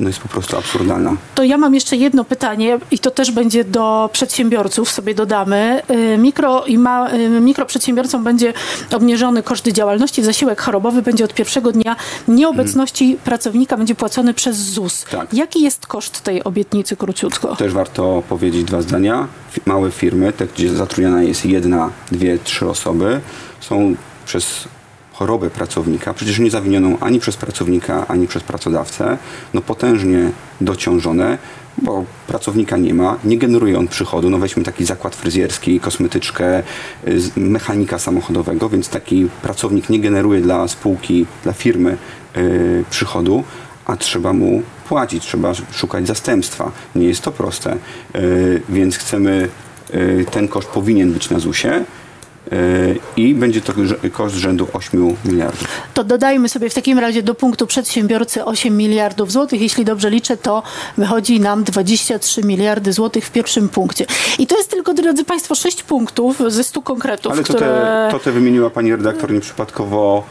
no 0.00 0.08
jest 0.08 0.20
po 0.20 0.28
prostu 0.28 0.58
absurdalna. 0.58 1.16
To 1.34 1.42
ja 1.42 1.58
mam 1.58 1.74
jeszcze 1.74 1.96
jedno 1.96 2.24
pytanie 2.24 2.78
i 2.90 2.98
to 2.98 3.10
też 3.10 3.30
będzie 3.30 3.64
do 3.64 4.10
przedsiębiorców, 4.12 4.90
sobie 4.90 5.14
dodamy. 5.14 5.82
Y, 6.14 6.18
Mikro 6.18 6.64
i 6.66 6.78
ma, 6.78 7.12
y, 7.12 7.28
mikroprzedsiębiorcom 7.40 8.24
będzie 8.24 8.52
obniżony 8.92 9.42
koszt 9.42 9.68
działalności, 9.68 10.22
zasiłek 10.22 10.60
chorobowy 10.60 11.02
będzie 11.02 11.24
od 11.24 11.34
pierwszego 11.34 11.72
dnia 11.72 11.96
nieobecności 12.28 13.18
pracownika 13.24 13.76
będzie 13.76 13.94
płacony 13.94 14.34
przez 14.34 14.56
ZUS. 14.56 15.04
Tak. 15.10 15.34
Jaki 15.34 15.62
jest 15.62 15.86
koszt 15.86 16.20
tej 16.20 16.44
obietnicy 16.44 16.96
króciutko? 16.96 17.56
Też 17.56 17.72
warto 17.72 18.22
powiedzieć 18.28 18.64
dwa 18.64 18.82
zdania. 18.82 19.26
Małe 19.66 19.90
firmy, 19.90 20.32
te 20.32 20.46
gdzie 20.46 20.74
zatrudniana 20.74 21.22
jest 21.22 21.46
jedna, 21.46 21.90
dwie, 22.12 22.38
trzy 22.38 22.68
osoby, 22.68 23.20
są 23.60 23.94
przez 24.26 24.68
chorobę 25.14 25.50
pracownika, 25.50 26.14
przecież 26.14 26.38
nie 26.38 26.50
zawinioną 26.50 26.98
ani 27.00 27.20
przez 27.20 27.36
pracownika, 27.36 28.06
ani 28.06 28.26
przez 28.26 28.42
pracodawcę, 28.42 29.18
no 29.54 29.60
potężnie 29.60 30.30
dociążone, 30.60 31.38
bo 31.78 32.04
pracownika 32.26 32.76
nie 32.76 32.94
ma, 32.94 33.18
nie 33.24 33.38
generuje 33.38 33.78
on 33.78 33.88
przychodu. 33.88 34.30
No 34.30 34.38
weźmy 34.38 34.62
taki 34.62 34.84
zakład 34.84 35.16
fryzjerski, 35.16 35.80
kosmetyczkę, 35.80 36.62
y, 37.08 37.20
mechanika 37.36 37.98
samochodowego, 37.98 38.68
więc 38.68 38.88
taki 38.88 39.28
pracownik 39.42 39.90
nie 39.90 40.00
generuje 40.00 40.40
dla 40.40 40.68
spółki, 40.68 41.26
dla 41.42 41.52
firmy 41.52 41.96
y, 42.36 42.84
przychodu, 42.90 43.44
a 43.84 43.96
trzeba 43.96 44.32
mu 44.32 44.62
płacić, 44.88 45.24
trzeba 45.24 45.52
szukać 45.54 46.06
zastępstwa. 46.06 46.72
Nie 46.94 47.06
jest 47.06 47.20
to 47.20 47.32
proste, 47.32 47.76
Y, 48.16 48.62
więc 48.68 48.96
chcemy, 48.96 49.48
y, 49.94 50.26
ten 50.30 50.48
koszt 50.48 50.68
powinien 50.68 51.12
być 51.12 51.30
na 51.30 51.38
ZUS-ie 51.38 51.84
i 53.16 53.34
będzie 53.34 53.60
to 53.60 53.72
koszt 54.12 54.36
rzędu 54.36 54.68
8 54.72 55.16
miliardów. 55.24 55.68
To 55.94 56.04
dodajmy 56.04 56.48
sobie 56.48 56.70
w 56.70 56.74
takim 56.74 56.98
razie 56.98 57.22
do 57.22 57.34
punktu 57.34 57.66
przedsiębiorcy 57.66 58.44
8 58.44 58.76
miliardów 58.76 59.32
złotych. 59.32 59.60
Jeśli 59.60 59.84
dobrze 59.84 60.10
liczę, 60.10 60.36
to 60.36 60.62
wychodzi 60.96 61.40
nam 61.40 61.64
23 61.64 62.42
miliardy 62.44 62.92
złotych 62.92 63.24
w 63.26 63.30
pierwszym 63.30 63.68
punkcie. 63.68 64.06
I 64.38 64.46
to 64.46 64.56
jest 64.56 64.70
tylko, 64.70 64.94
drodzy 64.94 65.24
Państwo, 65.24 65.54
6 65.54 65.82
punktów 65.82 66.42
ze 66.48 66.64
100 66.64 66.82
konkretów, 66.82 67.32
Ale 67.32 67.42
to 67.42 67.54
które... 67.54 67.66
te, 67.66 68.08
to 68.10 68.18
te 68.18 68.32
wymieniła 68.32 68.70
pani 68.70 68.90
redaktor 68.90 69.32
nieprzypadkowo, 69.32 70.24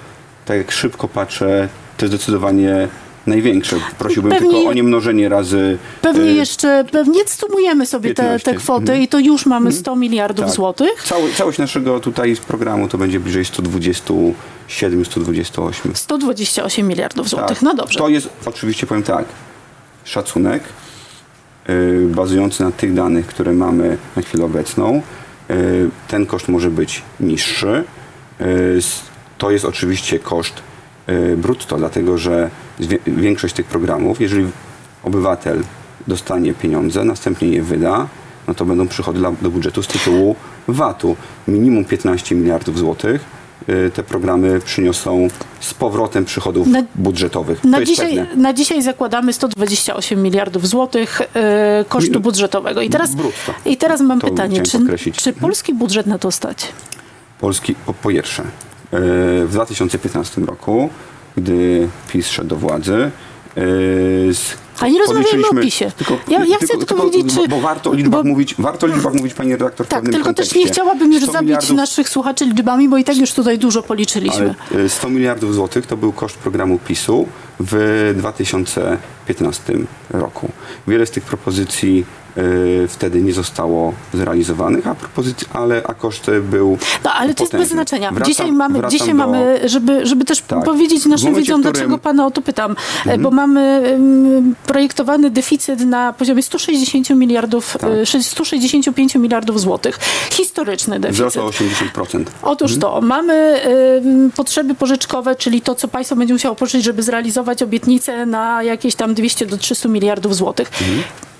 tak 0.45 0.57
jak 0.57 0.71
szybko 0.71 1.07
patrzę, 1.07 1.69
to 1.97 2.05
jest 2.05 2.15
zdecydowanie 2.15 2.87
największe. 3.27 3.75
Prosiłbym 3.99 4.31
Pewnie- 4.31 4.49
tylko 4.51 4.69
o 4.69 4.73
niemnożenie 4.73 5.29
razy... 5.29 5.77
Pewnie 6.01 6.23
y, 6.31 6.33
jeszcze, 6.33 6.85
pewnie 6.91 7.21
sumujemy 7.27 7.85
sobie 7.85 8.13
te, 8.13 8.23
15. 8.23 8.51
te 8.51 8.57
kwoty 8.57 8.81
Mhm. 8.81 9.01
i 9.01 9.07
to 9.07 9.19
już 9.19 9.45
mamy 9.45 9.71
100 9.71 9.95
miliardów 9.95 10.45
tak. 10.45 10.53
złotych. 10.55 11.03
Cały, 11.05 11.33
całość 11.33 11.57
naszego 11.57 11.99
tutaj 11.99 12.35
programu 12.47 12.87
to 12.87 12.97
będzie 12.97 13.19
bliżej 13.19 13.43
127-128. 14.69 15.95
128 15.95 16.87
miliardów 16.87 17.29
złotych. 17.29 17.47
Tak. 17.57 17.61
No 17.61 17.73
dobrze. 17.73 17.99
To 17.99 18.09
jest 18.09 18.29
oczywiście, 18.45 18.87
powiem 18.87 19.03
tak, 19.03 19.25
szacunek 20.03 20.63
yy, 21.67 22.07
bazujący 22.15 22.63
na 22.63 22.71
tych 22.71 22.93
danych, 22.93 23.27
które 23.27 23.53
mamy 23.53 23.97
na 24.15 24.21
chwilę 24.21 24.45
obecną. 24.45 25.01
Yy, 25.49 25.55
ten 26.07 26.25
koszt 26.25 26.47
może 26.47 26.69
być 26.71 27.01
niższy. 27.19 27.83
S- 28.77 29.01
to 29.37 29.51
jest 29.51 29.65
oczywiście 29.65 30.19
koszt 30.19 30.53
brutto, 31.37 31.77
dlatego 31.77 32.17
że 32.17 32.49
większość 33.07 33.55
tych 33.55 33.65
programów, 33.65 34.21
jeżeli 34.21 34.45
obywatel 35.03 35.63
dostanie 36.07 36.53
pieniądze, 36.53 37.03
następnie 37.03 37.47
je 37.47 37.63
wyda, 37.63 38.07
no 38.47 38.53
to 38.53 38.65
będą 38.65 38.87
przychody 38.87 39.19
do 39.41 39.51
budżetu 39.51 39.83
z 39.83 39.87
tytułu 39.87 40.35
VAT-u. 40.67 41.15
Minimum 41.47 41.85
15 41.85 42.35
miliardów 42.35 42.77
złotych 42.79 43.21
y, 43.69 43.91
te 43.93 44.03
programy 44.03 44.59
przyniosą 44.59 45.27
z 45.59 45.73
powrotem 45.73 46.25
przychodów 46.25 46.67
Na- 46.67 46.83
budżetowych. 46.95 47.59
to 47.61 47.67
Na 47.67 47.85
dzisiaj, 47.85 48.27
na 48.35 48.53
dzisiaj 48.53 48.81
zakładamy 48.81 49.33
128 49.33 50.21
miliardów 50.23 50.67
złotych 50.67 51.21
e, 51.33 51.85
kosztu 51.89 52.19
budżetowego. 52.19 52.81
I 52.81 52.89
teraz, 52.89 53.15
Brutto. 53.15 53.53
i 53.65 53.77
teraz 53.77 54.01
mam 54.01 54.19
To 54.19 54.27
pytanie, 54.27 54.61
czy, 54.61 54.79
czy 55.13 55.33
polski 55.33 55.73
budżet 55.73 56.05
na 56.05 56.17
to 56.19 56.31
stać? 56.31 56.67
Polski, 57.39 57.75
po, 57.85 57.93
po 57.93 58.09
pierwsze, 58.09 58.43
y, 58.43 58.45
w 59.45 59.49
2015 59.51 60.41
roku, 60.41 60.89
gdy 61.37 61.87
PiS 62.07 62.29
szedł 62.29 62.49
do 62.49 62.55
władzy, 62.55 63.11
y, 63.57 64.33
z 64.33 64.57
A 64.79 64.87
nie 64.87 64.99
rozmawiajmy 64.99 65.47
o 65.51 65.55
PiSie. 65.55 65.91
Tylko, 65.97 66.17
Ja- 66.27 66.45
ja 66.45 66.57
chcę 66.57 66.77
tylko 66.77 66.95
wiedzieć, 67.05 67.33
bo, 67.35 67.41
czy- 67.41 67.47
Bo 67.47 67.59
warto 67.61 67.89
o 67.89 67.93
liczbach 67.93 68.23
bo- 68.23 68.29
mówić, 68.29 68.55
warto 68.59 68.85
o 68.87 68.89
liczbach 68.89 69.13
mówić, 69.13 69.33
pani 69.33 69.51
redaktor, 69.51 69.85
w 69.85 69.89
Tak, 69.89 70.03
tylko 70.03 70.23
kontekście. 70.25 70.53
też 70.55 70.63
nie 70.65 70.71
chciałabym 70.71 71.13
już 71.13 71.23
100 71.23 71.31
zabić 71.31 71.49
miliardów- 71.49 71.75
naszych 71.75 72.09
słuchaczy 72.09 72.45
liczbami, 72.45 72.89
bo 72.89 72.97
i 72.97 73.03
tak 73.03 73.17
już 73.17 73.31
tutaj 73.33 73.57
dużo 73.59 73.83
policzyliśmy. 73.83 74.55
Ale 74.73 74.81
y, 74.83 74.89
100 74.89 75.09
miliardów 75.09 75.55
złotych 75.55 75.87
to 75.87 75.97
był 75.97 76.11
koszt 76.13 76.37
programu 76.37 76.79
PiSu 76.87 77.25
w 77.59 78.13
2015 78.17 79.73
roku. 80.09 80.49
Wiele 80.87 81.05
z 81.05 81.11
tych 81.11 81.23
propozycji 81.23 82.05
y, 82.37 82.87
wtedy 82.87 83.21
nie 83.21 83.33
zostało 83.33 83.93
zrealizowanych, 84.13 84.87
a, 84.87 84.95
propozycji, 84.95 85.47
ale, 85.53 85.81
a 85.87 85.93
koszt 85.93 86.25
był 86.41 86.77
No, 87.03 87.13
ale 87.13 87.33
to 87.33 87.43
jest 87.43 87.51
bez 87.53 87.61
potężny. 87.61 87.65
znaczenia. 87.75 88.11
Wracam- 88.11 88.27
dzisiaj 88.33 88.51
mamy, 88.51 88.81
dzisiaj 88.89 89.07
do- 89.07 89.13
mamy 89.15 89.59
żeby, 89.69 90.05
żeby 90.05 90.25
też 90.25 90.41
Tak. 90.41 90.63
powiedzieć 90.63 91.05
naszym 91.05 91.35
widzom, 91.35 91.59
którym- 91.61 91.73
dlaczego 91.73 91.97
pana 91.97 92.25
o 92.25 92.31
to 92.31 92.41
pytam. 92.41 92.75
E, 93.05 93.17
Bo 93.17 93.31
mamy 93.31 93.61
em, 93.61 94.55
projektowany 94.73 95.29
deficyt 95.29 95.79
na 95.79 96.13
poziomie 96.13 96.43
160 96.43 97.09
miliardów, 97.09 97.77
Tak. 97.79 97.89
e, 97.91 98.23
165 98.23 99.15
miliardów 99.15 99.59
złotych. 99.61 99.99
Historyczny 100.31 100.99
deficyt. 100.99 101.15
Wzrosło 101.27 101.43
o 101.43 101.49
80%. 101.49 102.23
Otóż 102.41 102.79
to, 102.79 103.01
mamy 103.01 103.61
ym, 104.05 104.31
potrzeby 104.35 104.75
pożyczkowe, 104.75 105.35
czyli 105.35 105.61
to, 105.61 105.75
co 105.75 105.87
państwo 105.87 106.15
będzie 106.15 106.33
musiało 106.33 106.55
pożyczyć, 106.55 106.83
żeby 106.83 107.03
zrealizować 107.03 107.63
obietnicę 107.63 108.25
na 108.25 108.63
jakieś 108.63 108.95
tam 108.95 109.13
200 109.13 109.45
do 109.45 109.57
300 109.57 109.89
miliardów 109.89 110.35
złotych. 110.35 110.71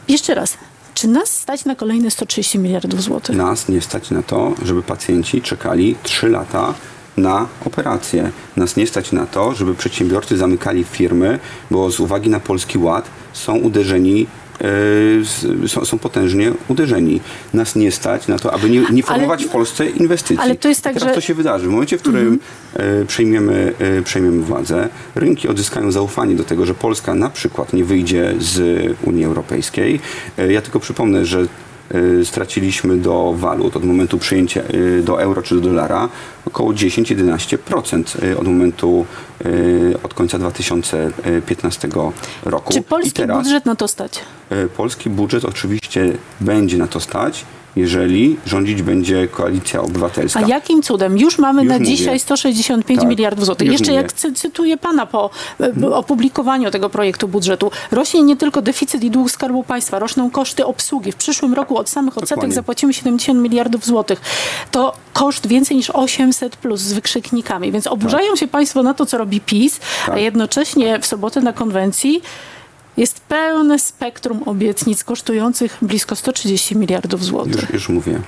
Jeszcze 0.07 0.35
raz, 0.35 0.57
czy 0.93 1.07
nas 1.07 1.29
stać 1.29 1.65
na 1.65 1.75
kolejne 1.75 2.11
130 2.11 2.59
miliardów 2.59 3.01
złotych? 3.03 3.35
Nas 3.35 3.69
nie 3.69 3.81
stać 3.81 4.09
na 4.11 4.23
to, 4.23 4.53
żeby 4.65 4.83
pacjenci 4.83 5.41
czekali 5.41 5.95
3 6.03 6.29
lata 6.29 6.73
na 7.17 7.47
operację. 7.65 8.31
Nas 8.57 8.75
nie 8.75 8.87
stać 8.87 9.11
na 9.11 9.25
to, 9.25 9.55
żeby 9.55 9.75
przedsiębiorcy 9.75 10.37
zamykali 10.37 10.83
firmy, 10.83 11.39
bo 11.71 11.91
z 11.91 11.99
uwagi 11.99 12.29
na 12.29 12.39
Polski 12.39 12.77
Ład 12.77 13.05
są 13.33 13.55
uderzeni, 13.55 14.27
e, 15.63 15.67
są, 15.67 15.85
są 15.85 15.99
potężnie 15.99 16.51
uderzeni. 16.67 17.19
Nas 17.53 17.75
nie 17.75 17.91
stać 17.91 18.27
na 18.27 18.39
to, 18.39 18.53
aby 18.53 18.69
nie, 18.69 18.81
nie 18.91 19.03
formować 19.03 19.45
w 19.45 19.49
Polsce 19.49 19.89
inwestycji. 19.89 20.37
ale 20.37 20.55
to 20.55 20.67
jest 20.69 20.81
tak, 20.81 20.95
I 20.95 20.99
teraz 20.99 21.09
że- 21.11 21.15
to 21.15 21.21
się 21.21 21.33
wydarzy. 21.33 21.67
W 21.67 21.71
momencie, 21.71 21.97
w 21.97 22.01
którym 22.01 22.39
e, 22.73 23.05
przejmiemy, 23.05 23.73
e, 23.79 24.01
przejmiemy 24.01 24.43
władzę, 24.43 24.89
rynki 25.15 25.47
odzyskają 25.47 25.91
zaufanie 25.91 26.35
do 26.35 26.43
tego, 26.43 26.65
że 26.65 26.73
Polska 26.73 27.15
na 27.15 27.29
przykład 27.29 27.73
nie 27.73 27.83
wyjdzie 27.85 28.33
z 28.39 28.59
Unii 29.03 29.25
Europejskiej. 29.25 29.99
Ja 30.49 30.61
tylko 30.61 30.79
przypomnę, 30.79 31.25
że 31.25 31.45
straciliśmy 32.23 32.97
do 32.97 33.33
walut 33.37 33.75
od 33.75 33.83
momentu 33.83 34.17
przyjęcia 34.17 34.61
e, 34.61 35.01
do 35.01 35.21
euro 35.21 35.41
czy 35.41 35.55
do 35.55 35.61
dolara 35.61 36.09
około 36.45 36.73
10-11% 36.73 38.25
e, 38.25 38.37
od 38.37 38.47
momentu 38.47 39.05
od 40.03 40.13
końca 40.13 40.39
2015 40.39 41.87
roku. 42.43 42.73
Czy 42.73 42.81
polski 42.81 43.11
teraz 43.11 43.37
budżet 43.37 43.65
na 43.65 43.75
to 43.75 43.87
stać? 43.87 44.19
polski 44.77 45.09
budżet 45.09 45.45
oczywiście 45.45 46.17
będzie 46.41 46.77
na 46.77 46.87
to 46.87 46.99
stać, 46.99 47.45
jeżeli 47.75 48.37
rządzić 48.45 48.81
będzie 48.81 49.27
koalicja 49.27 49.81
obywatelska. 49.81 50.39
A 50.39 50.47
jakim 50.47 50.81
cudem? 50.81 51.17
Już 51.17 51.37
mamy 51.39 51.61
Już 51.63 51.69
na 51.69 51.79
mówię. 51.79 51.85
dzisiaj 51.85 52.19
165 52.19 52.99
Tak, 52.99 53.09
miliardów 53.09 53.45
złotych. 53.45 53.67
już 53.67 53.73
Jeszcze 53.73 53.91
mówię. 53.91 54.01
jak 54.01 54.13
cy- 54.13 54.33
cytuję 54.33 54.77
pana 54.77 55.05
po 55.05 55.29
e, 55.83 55.95
opublikowaniu 55.95 56.71
tego 56.71 56.89
projektu 56.89 57.27
budżetu, 57.27 57.71
rośnie 57.91 58.23
nie 58.23 58.37
tylko 58.37 58.61
deficyt 58.61 59.03
i 59.03 59.11
dług 59.11 59.31
Skarbu 59.31 59.63
Państwa, 59.63 59.99
rosną 59.99 60.31
koszty 60.31 60.65
obsługi. 60.65 61.11
W 61.11 61.15
przyszłym 61.15 61.53
roku 61.53 61.77
od 61.77 61.89
samych 61.89 62.17
odsetek 62.17 62.35
Dokładnie. 62.37 62.55
zapłacimy 62.55 62.93
70 62.93 63.39
miliardów 63.39 63.85
złotych. 63.85 64.21
To 64.71 64.93
koszt 65.13 65.47
więcej 65.47 65.77
niż 65.77 65.89
800 65.89 66.55
plus 66.55 66.79
z 66.81 66.93
wykrzyknikami. 66.93 67.71
Więc 67.71 67.87
oburzają 67.87 68.35
się 68.35 68.47
państwo 68.47 68.83
na 68.83 68.93
to, 68.93 69.05
co 69.05 69.17
robi 69.17 69.41
PiS, 69.41 69.79
a 70.07 70.11
Tak. 70.11 70.21
jednocześnie 70.21 70.99
w 70.99 71.05
sobotę 71.05 71.41
na 71.41 71.53
konwencji 71.53 72.21
jest 72.97 73.19
pełne 73.19 73.79
spektrum 73.79 74.43
obietnic 74.43 75.03
kosztujących 75.03 75.77
blisko 75.81 76.15
130 76.15 76.77
miliardów 76.77 77.23
złotych. 77.23 77.61
Już, 77.61 77.69
już 77.73 77.89
mówię. 77.89 78.21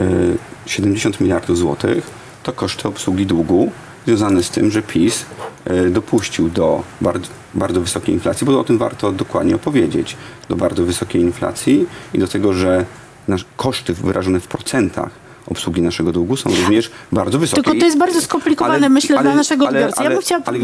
Y, 0.00 0.38
70 0.66 1.20
miliardów 1.20 1.58
złotych 1.58 2.10
to 2.42 2.52
koszty 2.52 2.88
obsługi 2.88 3.26
długu 3.26 3.70
związane 4.06 4.42
z 4.42 4.50
tym, 4.50 4.70
że 4.70 4.82
PiS 4.82 5.24
y, 5.70 5.90
dopuścił 5.90 6.48
do 6.48 6.82
bardzo, 7.00 7.28
bardzo 7.54 7.80
wysokiej 7.80 8.14
inflacji, 8.14 8.46
bo 8.46 8.60
o 8.60 8.64
tym 8.64 8.78
warto 8.78 9.12
dokładnie 9.12 9.54
opowiedzieć, 9.54 10.16
do 10.48 10.56
bardzo 10.56 10.84
wysokiej 10.84 11.22
inflacji 11.22 11.86
i 12.14 12.18
do 12.18 12.28
tego, 12.28 12.52
że 12.52 12.84
nasz, 13.28 13.44
koszty 13.56 13.94
wyrażone 13.94 14.40
w 14.40 14.48
procentach 14.48 15.27
obsługi 15.50 15.82
naszego 15.82 16.12
długu 16.12 16.36
są 16.36 16.50
również 16.50 16.90
bardzo 17.12 17.38
wysokie. 17.38 17.62
Tylko 17.62 17.78
to 17.80 17.86
jest 17.86 17.98
bardzo 17.98 18.20
skomplikowane, 18.20 18.88
myślę, 18.88 19.22
dla 19.22 19.34
naszego 19.34 19.66
odbiorcy. 19.68 20.02
Ja 20.04 20.10
bym 20.10 20.20
chciała 20.20 20.42
ale 20.44 20.58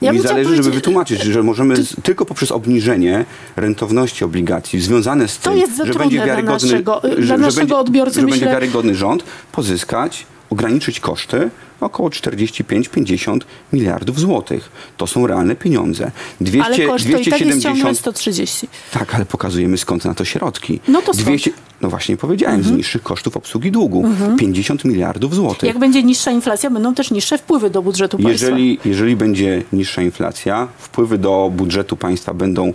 ja 0.00 0.12
mi 0.12 0.18
zależy, 0.20 0.56
żeby 0.56 0.70
wytłumaczyć, 0.70 1.22
że 1.22 1.42
możemy 1.42 1.76
z, 1.76 1.96
tylko 2.02 2.24
poprzez 2.26 2.52
obniżenie 2.52 3.24
rentowności 3.56 4.24
obligacji 4.24 4.80
związane 4.80 5.28
z 5.28 5.38
To 5.38 5.50
tym, 5.50 5.58
jest 5.58 5.76
za 5.76 5.86
że 5.86 5.94
będzie 5.94 6.16
dla 6.16 6.26
wiarygodny, 6.26 6.68
naszego- 6.68 7.00
że, 7.04 7.08
dla 7.16 7.24
że 7.26 7.38
naszego 7.38 7.60
będzie, 7.60 7.76
odbiorcy, 7.76 8.14
że 8.20 8.22
myślę- 8.22 8.38
będzie 8.40 8.52
wiarygodny 8.54 8.94
rząd, 8.94 9.24
pozyskać, 9.52 10.26
ograniczyć 10.50 11.00
koszty 11.00 11.50
około 11.80 12.08
45-50 12.08 13.40
miliardów 13.72 14.20
złotych. 14.20 14.70
To 14.96 15.06
są 15.06 15.26
realne 15.26 15.56
pieniądze. 15.56 16.10
200, 16.40 16.64
Ale 16.64 16.86
koszt 16.86 17.04
to 17.12 17.18
i 17.18 17.24
tak 17.24 17.40
jest 17.40 17.62
ciągle 17.62 17.92
270 17.92 17.98
130. 17.98 18.68
tak, 18.92 19.14
ale 19.14 19.26
pokazujemy 19.26 19.78
skąd 19.78 20.04
na 20.04 20.14
to 20.14 20.24
środki. 20.24 20.80
No 20.88 21.02
to 21.02 21.12
skąd? 21.12 21.26
200, 21.26 21.50
no 21.80 21.90
właśnie 21.90 22.16
powiedziałem, 22.16 22.62
z 22.62 22.70
niższych 22.70 23.02
kosztów 23.02 23.36
obsługi 23.36 23.72
długu. 23.72 24.04
50 24.38 24.84
miliardów 24.84 25.34
złotych. 25.34 25.62
Jak 25.68 25.78
będzie 25.78 26.02
niższa 26.02 26.30
inflacja, 26.30 26.70
będą 26.70 26.94
też 26.94 27.10
niższe 27.10 27.38
wpływy 27.38 27.70
do 27.70 27.82
budżetu 27.82 28.18
państwa. 28.18 28.46
Jeżeli, 28.46 28.78
jeżeli 28.84 29.16
będzie 29.16 29.62
niższa 29.72 30.02
inflacja, 30.02 30.68
wpływy 30.78 31.18
do 31.18 31.52
budżetu 31.56 31.96
państwa 31.96 32.34
będą 32.34 32.72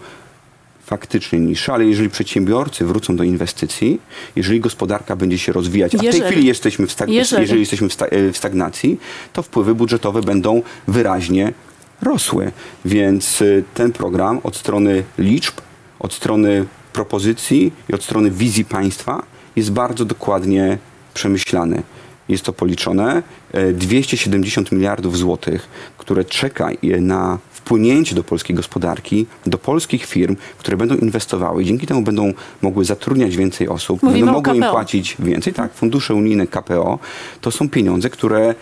faktycznie 0.95 1.39
niższe, 1.39 1.73
ale 1.73 1.85
jeżeli 1.85 2.09
przedsiębiorcy 2.09 2.85
wrócą 2.85 3.15
do 3.15 3.23
inwestycji, 3.23 3.99
jeżeli 4.35 4.59
gospodarka 4.59 5.15
będzie 5.15 5.37
się 5.37 5.51
rozwijać, 5.53 5.95
a 5.95 5.97
w 5.97 6.01
tej 6.01 6.07
Jeżeli. 6.07 6.25
chwili 6.31 6.47
jesteśmy 6.47 6.87
w, 6.87 6.91
stag- 6.95 7.09
Jeżeli. 7.09 7.41
jeżeli 7.41 7.59
jesteśmy 7.59 7.89
w, 7.89 7.93
sta- 7.93 8.05
e, 8.05 8.31
w 8.31 8.37
stagnacji, 8.37 8.99
to 9.33 9.43
wpływy 9.43 9.75
budżetowe 9.75 10.21
będą 10.21 10.61
wyraźnie 10.87 11.53
rosły. 12.01 12.51
Więc 12.85 13.41
y, 13.41 13.63
ten 13.73 13.91
program 13.91 14.39
od 14.43 14.55
strony 14.55 15.03
liczb, 15.17 15.53
od 15.99 16.13
strony 16.13 16.65
propozycji 16.93 17.71
i 17.89 17.93
od 17.93 18.03
strony 18.03 18.31
wizji 18.31 18.65
państwa 18.65 19.23
jest 19.55 19.71
bardzo 19.71 20.05
dokładnie 20.05 20.77
przemyślany. 21.13 21.83
Jest 22.31 22.43
to 22.43 22.53
policzone. 22.53 23.23
E, 23.53 23.73
270 23.73 24.71
miliardów 24.71 25.17
złotych, 25.17 25.67
które 25.97 26.25
czeka 26.25 26.69
na 26.99 27.37
wpłynięcie 27.51 28.15
do 28.15 28.23
polskiej 28.23 28.55
gospodarki, 28.55 29.25
do 29.45 29.57
polskich 29.57 30.05
firm, 30.05 30.35
które 30.57 30.77
będą 30.77 30.95
inwestowały. 30.95 31.65
Dzięki 31.65 31.87
temu 31.87 32.01
będą 32.01 32.33
mogły 32.61 32.85
zatrudniać 32.85 33.37
więcej 33.37 33.67
osób, 33.67 34.03
Mówimy 34.03 34.25
będą 34.25 34.33
mogły 34.33 34.55
im 34.55 34.63
płacić 34.63 35.15
więcej. 35.19 35.53
Tak, 35.53 35.73
fundusze 35.73 36.15
unijne 36.15 36.47
KPO 36.47 36.99
to 37.41 37.51
są 37.51 37.69
pieniądze, 37.69 38.09
które 38.09 38.55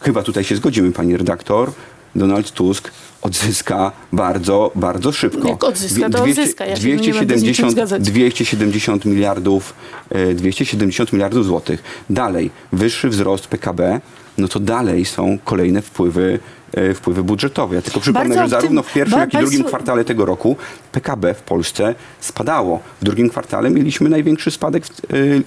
chyba 0.00 0.22
tutaj 0.22 0.44
się 0.44 0.56
zgodzimy, 0.56 0.92
pani 0.92 1.16
redaktor, 1.16 1.72
Donald 2.14 2.52
Tusk 2.52 2.90
odzyska 3.22 3.92
bardzo, 4.12 4.72
bardzo 4.74 5.12
szybko. 5.12 5.48
Jak 5.48 5.64
odzyska, 5.64 6.10
to 6.10 6.22
odzyska. 6.22 6.66
Ja 6.66 6.76
się 6.76 6.96
nie 6.96 7.14
będę 7.14 7.38
z 7.38 7.42
niczym 7.42 7.68
270, 7.68 7.72
zgadzać. 7.72 8.02
270 8.02 9.04
miliardów, 9.04 9.74
e, 10.10 10.34
270 10.34 11.12
miliardów 11.12 11.46
złotych. 11.46 11.82
Dalej, 12.10 12.50
wyższy 12.72 13.08
wzrost 13.08 13.46
PKB, 13.46 14.00
no 14.38 14.48
to 14.48 14.60
dalej 14.60 15.04
są 15.04 15.38
kolejne 15.44 15.82
wpływy, 15.82 16.38
e, 16.38 16.61
wpływy 16.94 17.22
budżetowe. 17.22 17.76
Ja 17.76 17.82
tylko 17.82 18.00
przypomnę, 18.00 18.34
Bardzo 18.34 18.56
że 18.56 18.60
zarówno 18.60 18.82
w 18.82 18.92
pierwszym, 18.92 19.18
jak 19.18 19.34
i 19.34 19.38
drugim 19.38 19.64
kwartale 19.64 20.04
tego 20.04 20.24
roku 20.26 20.56
PKB 20.92 21.34
w 21.34 21.42
Polsce 21.42 21.94
spadało. 22.20 22.80
W 23.00 23.04
drugim 23.04 23.30
kwartale 23.30 23.70
mieliśmy 23.70 24.08
największy 24.08 24.50
spadek 24.50 24.86
w, 24.86 24.90
e, 24.90 24.92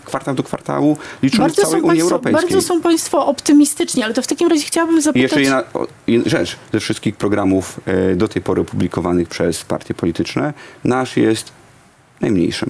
kwartał 0.06 0.36
do 0.36 0.44
kwartału 0.44 0.98
liczony 1.24 1.50
w 1.50 1.56
całej 1.56 1.82
Unii 1.82 1.88
państwo, 1.88 2.10
Europejskiej. 2.16 2.50
bardzo 2.50 2.68
są 2.68 2.82
Państwo 2.82 3.26
optymistyczni, 3.28 4.04
ale 4.04 4.14
to 4.14 4.22
w 4.22 4.28
takim 4.28 4.48
razie 4.50 4.66
chciałabym 4.66 4.98
I 4.98 5.02
zapytać... 5.02 5.22
jeszcze 5.22 5.42
jedna, 5.42 5.64
rzecz. 6.26 6.58
Ze 6.74 6.80
wszystkich 6.80 7.16
programów 7.16 7.80
e, 7.86 8.16
do 8.16 8.28
tej 8.28 8.42
pory 8.42 8.62
opublikowanych 8.62 9.28
przez 9.30 9.64
partie 9.64 9.94
polityczne, 9.94 10.54
nasz 10.84 11.18
jest 11.18 11.52
najmniejszym. 12.22 12.70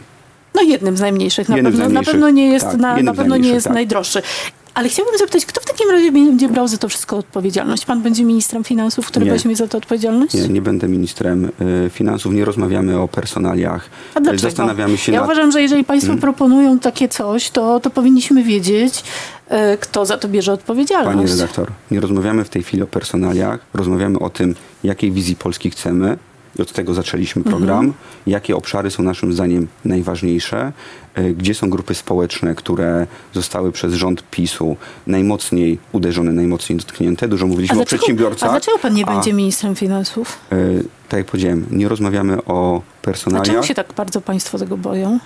No 0.56 0.62
jednym 0.62 0.98
z 0.98 1.02
najmniejszych. 1.02 1.50
Na, 1.50 1.56
Jednym 1.56 1.74
pewno, 1.74 1.84
na 1.86 1.94
najmniejszych. 1.94 2.14
pewno 2.14 2.30
nie 2.30 2.48
jest, 2.52 2.66
Tak, 2.66 2.78
na, 2.78 2.98
na 2.98 3.14
pewno 3.14 3.38
nie 3.38 3.50
jest 3.50 3.64
tak. 3.66 3.74
najdroższy. 3.74 4.22
Ale 4.76 4.90
chciałbym 4.90 5.18
zapytać, 5.18 5.46
kto 5.46 5.62
w 5.62 5.66
takim 5.66 5.92
razie 5.92 6.12
będzie 6.12 6.50
brał 6.50 6.68
za 6.68 6.78
to 6.78 6.90
wszystko 6.90 7.18
odpowiedzialność? 7.18 7.86
Pan 7.86 8.02
będzie 8.02 8.24
ministrem 8.24 8.64
finansów, 8.64 9.08
który 9.08 9.26
Nie. 9.26 9.32
weźmie 9.32 9.56
za 9.56 9.68
to 9.68 9.78
odpowiedzialność? 9.78 10.34
Nie, 10.34 10.48
nie 10.48 10.62
będę 10.62 10.88
ministrem 10.88 11.52
e, 11.86 11.90
finansów, 11.90 12.34
nie 12.34 12.46
rozmawiamy 12.46 13.00
o 13.00 13.08
personaliach. 13.08 13.90
A 14.16 14.22
dlaczego? 14.22 14.42
Zastanawiamy 14.42 14.98
się 14.98 15.12
ja 15.12 15.20
nad... 15.20 15.30
uważam, 15.30 15.52
że 15.52 15.62
jeżeli 15.62 15.84
Państwo 15.84 16.08
Hmm? 16.08 16.22
proponują 16.22 16.80
takie 16.80 17.08
coś, 17.10 17.50
to, 17.50 17.80
to 17.80 17.90
powinniśmy 17.90 18.44
wiedzieć, 18.44 19.04
e, 19.48 19.78
kto 19.78 20.06
za 20.06 20.18
to 20.18 20.28
bierze 20.28 20.54
odpowiedzialność. 20.54 21.16
Panie 21.18 21.28
redaktor, 21.28 21.72
nie 21.92 22.00
rozmawiamy 22.00 22.44
w 22.44 22.50
tej 22.50 22.64
chwili 22.64 22.84
o 22.84 22.88
personaliach, 22.88 23.60
rozmawiamy 23.74 24.20
o 24.20 24.30
tym, 24.30 24.56
jakiej 24.84 25.12
wizji 25.12 25.36
Polski 25.36 25.72
chcemy, 25.72 26.18
i 26.60 26.62
od 26.62 26.72
tego 26.72 26.94
zaczęliśmy 26.94 27.44
program, 27.44 27.94
jakie 28.28 28.56
obszary 28.56 28.92
są 28.92 29.04
naszym 29.04 29.34
zdaniem 29.34 29.68
najważniejsze, 29.86 30.74
e, 31.16 31.24
gdzie 31.34 31.54
są 31.54 31.70
grupy 31.70 31.96
społeczne, 31.96 32.56
które 32.56 33.08
zostały 33.34 33.72
przez 33.72 33.94
rząd 33.94 34.24
PiSu 34.32 34.78
najmocniej 35.08 35.78
uderzone, 35.92 36.32
najmocniej 36.32 36.78
dotknięte. 36.80 37.28
Dużo 37.28 37.48
mówiliśmy 37.48 37.82
o 37.82 37.86
przedsiębiorcach. 37.86 38.50
a 38.50 38.52
dlaczego 38.52 38.80
pan 38.80 38.94
nie 38.94 39.08
a, 39.08 39.14
będzie 39.14 39.34
ministrem 39.34 39.76
finansów? 39.76 40.38
e, 40.52 40.56
tak 41.10 41.18
jak 41.18 41.28
powiedziałem, 41.28 41.66
nie 41.72 41.88
rozmawiamy 41.88 42.46
o 42.46 42.82
A 43.02 43.06
personaliach. 43.06 43.46
czemu 43.48 43.64
się 43.64 43.74
tak 43.74 43.94
bardzo 43.94 44.22
państwo 44.22 44.58
tego 44.58 44.78
boją? 44.78 45.20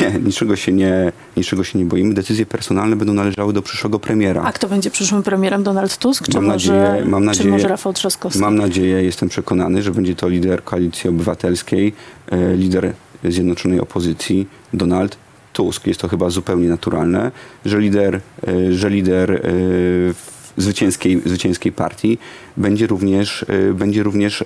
Nie, 0.00 0.10
niczego 0.20 0.56
się 0.56 0.72
nie, 0.72 1.12
niczego 1.36 1.64
się 1.64 1.78
nie 1.78 1.84
boimy. 1.84 2.14
Decyzje 2.14 2.46
personalne 2.46 2.96
będą 2.96 3.14
należały 3.14 3.52
do 3.52 3.62
przyszłego 3.62 3.98
premiera. 3.98 4.42
A 4.42 4.52
kto 4.52 4.68
będzie 4.68 4.90
przyszłym 4.90 5.22
premierem? 5.22 5.62
Donald 5.62 5.96
Tusk? 5.98 6.24
Czy, 6.28 6.34
Mam 6.34 6.44
może, 6.44 6.72
nadzieję- 6.72 7.04
mam 7.08 7.22
czy 7.22 7.26
nadzieję- 7.26 7.50
może 7.50 7.68
Rafał 7.68 7.92
Trzaskowski? 7.92 8.40
Mam 8.40 8.56
nadzieję, 8.56 9.02
jestem 9.02 9.28
przekonany, 9.28 9.82
że 9.82 9.90
będzie 9.90 10.14
to 10.16 10.28
lider 10.28 10.64
koalicji 10.64 11.10
obywatelskiej, 11.10 11.92
e, 12.30 12.54
lider 12.56 12.92
Zjednoczonej 13.24 13.80
Opozycji, 13.80 14.46
Donald 14.72 15.16
Tusk. 15.52 15.86
Jest 15.86 16.00
to 16.00 16.08
chyba 16.08 16.30
zupełnie 16.30 16.68
naturalne, 16.68 17.30
że 17.64 17.80
lider, 17.80 18.20
e, 18.48 18.72
że 18.72 18.90
lider 18.90 19.30
e, 19.32 19.38
w 19.42 20.34
zwycięskiej, 20.56 21.22
zwycięskiej 21.26 21.72
partii 21.72 22.18
będzie 22.56 22.86
również, 22.86 23.44
będzie 23.74 24.02
również 24.02 24.44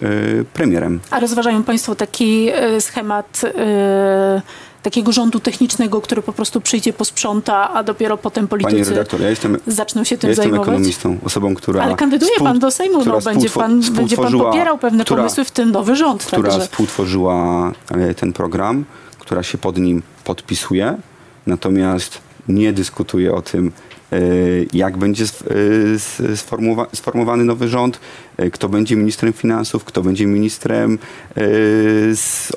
premierem. 0.54 1.00
A 1.10 1.20
rozważają 1.20 1.62
państwo 1.62 1.94
taki 1.94 2.48
schemat 2.80 3.40
takiego 4.82 5.12
rządu 5.12 5.40
technicznego, 5.40 6.00
który 6.00 6.22
po 6.22 6.32
prostu 6.32 6.60
przyjdzie, 6.60 6.92
posprząta, 6.92 7.72
a 7.74 7.82
dopiero 7.82 8.16
potem 8.16 8.48
Panie 8.48 8.62
politycy 8.62 8.90
redaktor, 8.90 9.20
ja 9.20 9.30
jestem, 9.30 9.58
zaczną 9.66 10.04
się 10.04 10.14
ja 10.14 10.20
tym 10.20 10.30
jestem 10.30 10.42
zajmować? 10.42 10.68
ekonomistą, 10.68 11.18
osobą, 11.24 11.54
która... 11.54 11.82
Ale 11.82 11.96
kandyduje 11.96 12.38
pan 12.38 12.58
do 12.58 12.70
Sejmu, 12.70 13.04
no, 13.04 13.20
będzie, 13.20 13.50
pan, 13.50 13.80
będzie 13.92 14.16
pan 14.16 14.38
popierał 14.38 14.78
pewne 14.78 15.04
która- 15.04 15.22
pomysły, 15.22 15.44
w 15.44 15.50
tym 15.50 15.70
nowy 15.72 15.96
rząd. 15.96 16.24
która 16.24 16.42
Także 16.42 16.60
współtworzyła 16.60 17.72
e, 17.90 18.14
ten 18.14 18.32
program, 18.32 18.84
która 19.18 19.42
się 19.42 19.58
pod 19.58 19.78
nim 19.78 20.02
podpisuje, 20.24 20.96
natomiast 21.46 22.27
nie 22.48 22.72
dyskutuje 22.72 23.34
o 23.34 23.42
tym, 23.42 23.72
e, 24.12 24.18
jak 24.72 24.96
będzie 24.96 25.24
e, 25.24 26.96
sformułowany 26.96 27.44
nowy 27.44 27.68
rząd, 27.68 28.00
e, 28.36 28.50
kto 28.50 28.68
będzie 28.68 28.96
ministrem 28.96 29.32
finansów, 29.32 29.84
kto 29.84 30.02
będzie 30.02 30.26
ministrem 30.26 30.98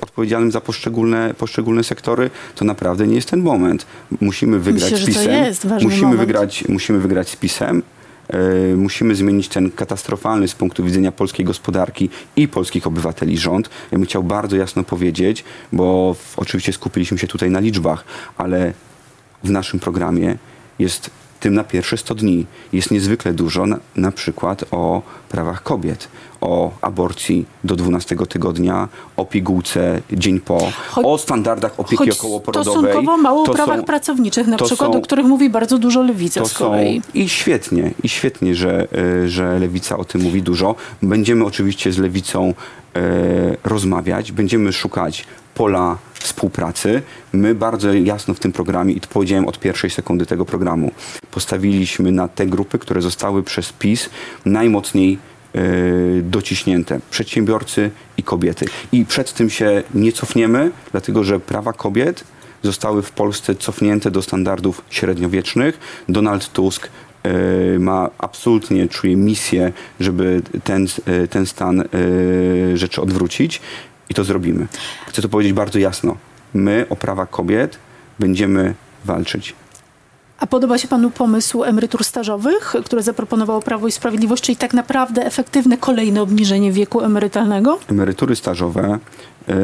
odpowiedzialnym 0.01 0.51
za 0.51 0.61
poszczególne, 0.61 1.33
poszczególne 1.37 1.83
sektory, 1.83 2.29
to 2.55 2.65
naprawdę 2.65 3.07
nie 3.07 3.15
jest 3.15 3.29
ten 3.29 3.41
moment. 3.41 3.85
Musimy 4.21 4.59
wygrać 4.59 4.91
Myślę, 4.91 5.07
PiSem. 5.07 5.71
musimy, 5.81 6.01
moment. 6.01 6.19
wygrać, 6.19 6.63
musimy 6.69 6.99
wygrać 6.99 7.29
z 7.29 7.35
PiSem. 7.35 7.81
Musimy 8.77 9.15
zmienić 9.15 9.47
ten 9.47 9.71
katastrofalny 9.71 10.47
z 10.47 10.55
punktu 10.55 10.83
widzenia 10.83 11.11
polskiej 11.11 11.45
gospodarki 11.45 12.09
i 12.35 12.47
polskich 12.47 12.87
obywateli 12.87 13.37
rząd. 13.37 13.69
Ja 13.91 13.97
bym 13.97 14.07
chciał 14.07 14.23
bardzo 14.23 14.55
jasno 14.55 14.83
powiedzieć, 14.83 15.43
bo 15.73 16.15
oczywiście 16.37 16.73
skupiliśmy 16.73 17.17
się 17.17 17.27
tutaj 17.27 17.51
na 17.51 17.59
liczbach, 17.59 18.05
ale 18.37 18.73
w 19.43 19.49
naszym 19.49 19.79
programie 19.79 20.37
jest 20.79 21.09
tym 21.39 21.53
na 21.53 21.63
pierwsze 21.63 21.97
100 21.97 22.15
dni. 22.15 22.45
Jest 22.73 22.91
niezwykle 22.91 23.33
dużo 23.33 23.65
na, 23.65 23.77
na 23.95 24.11
przykład 24.11 24.63
o 24.71 25.01
prawach 25.29 25.63
kobiet, 25.63 26.07
o 26.41 26.71
aborcji 26.81 27.45
do 27.63 27.75
12 27.75 28.15
tygodnia, 28.29 28.87
o 29.17 29.25
pigułce 29.25 30.01
dzień 30.11 30.39
po, 30.39 30.57
Choć- 30.91 31.05
o 31.05 31.17
standardach 31.17 31.73
opieki 31.79 31.97
choć 31.97 32.09
okołoporodowej. 32.09 32.73
stosunkowo 32.83 33.17
mało 33.17 33.41
o 33.41 33.45
To 33.45 33.53
prawach 33.53 33.79
są- 33.79 33.85
pracowniczych, 33.85 34.47
na 34.47 34.57
przykład, 34.57 34.91
są- 34.91 34.97
o 34.99 35.01
których 35.01 35.25
mówi 35.25 35.49
bardzo 35.49 35.77
dużo 35.77 36.01
lewica 36.03 36.41
to 36.41 36.45
z 36.47 36.53
kolei. 36.53 37.01
Są, 37.01 37.07
I 37.13 37.29
świetnie, 37.29 37.91
i 38.03 38.09
świetnie, 38.09 38.55
że, 38.55 38.87
y, 39.23 39.29
że 39.29 39.59
Lewica 39.59 39.97
o 39.97 40.05
tym 40.05 40.21
mówi 40.21 40.41
dużo. 40.41 40.75
Będziemy 41.01 41.45
oczywiście 41.45 41.91
z 41.91 41.97
Lewicą 41.97 42.53
e, 42.95 43.01
rozmawiać, 43.63 44.31
będziemy 44.31 44.73
szukać 44.73 45.25
pola 45.55 45.97
współpracy. 46.23 47.01
My 47.33 47.55
bardzo 47.55 47.93
jasno 47.93 48.33
w 48.33 48.39
tym 48.39 48.51
programie, 48.51 48.93
i 48.93 49.01
to 49.01 49.07
powiedziałem 49.07 49.47
od 49.47 49.59
pierwszej 49.59 49.89
sekundy 49.89 50.25
tego 50.25 50.45
programu, 50.45 50.91
postawiliśmy 51.31 52.11
na 52.11 52.27
te 52.27 52.45
grupy, 52.45 52.79
które 52.79 53.01
zostały 53.01 53.43
przez 53.43 53.73
PiS 53.73 54.09
najmocniej 54.45 55.17
e, 55.55 55.61
dociśnięte. 56.21 56.99
Przedsiębiorcy 57.11 57.91
i 58.17 58.23
kobiety. 58.23 58.65
I 58.91 59.05
przed 59.05 59.33
tym 59.33 59.49
się 59.49 59.83
nie 59.93 60.11
cofniemy, 60.11 60.71
dlatego 60.91 61.23
że 61.23 61.39
prawa 61.39 61.73
kobiet 61.73 62.23
zostały 62.63 63.01
w 63.01 63.11
Polsce 63.11 63.55
cofnięte 63.55 64.11
do 64.11 64.21
standardów 64.21 64.81
średniowiecznych. 64.89 65.79
Donald 66.09 66.53
Tusk 66.53 66.89
e, 67.23 67.79
ma 67.79 68.09
absolutnie, 68.17 68.87
czuje 68.87 69.15
misję, 69.15 69.71
żeby 69.99 70.41
ten, 70.63 70.87
e, 71.05 71.27
ten 71.27 71.45
stan 71.45 71.83
rzeczy 72.75 73.01
odwrócić 73.01 73.61
i 74.11 74.13
to 74.13 74.23
zrobimy. 74.23 74.67
Chcę 75.07 75.21
to 75.21 75.29
powiedzieć 75.29 75.53
bardzo 75.53 75.79
jasno. 75.79 76.17
My 76.53 76.85
o 76.89 76.95
prawa 76.95 77.25
kobiet 77.25 77.77
będziemy 78.19 78.73
walczyć. 79.05 79.55
A 80.39 80.47
podoba 80.47 80.77
się 80.77 80.87
panu 80.87 81.11
pomysł 81.11 81.63
emerytur 81.63 82.03
stażowych, 82.03 82.73
które 82.85 83.03
zaproponowało 83.03 83.61
Prawo 83.61 83.87
i 83.87 83.91
Sprawiedliwość, 83.91 84.43
czyli 84.43 84.55
tak 84.55 84.73
naprawdę 84.73 85.25
efektywne 85.25 85.77
kolejne 85.77 86.21
obniżenie 86.21 86.71
wieku 86.71 87.01
emerytalnego? 87.01 87.79
Emerytury 87.87 88.35
stażowe 88.35 88.99
e, 89.49 89.55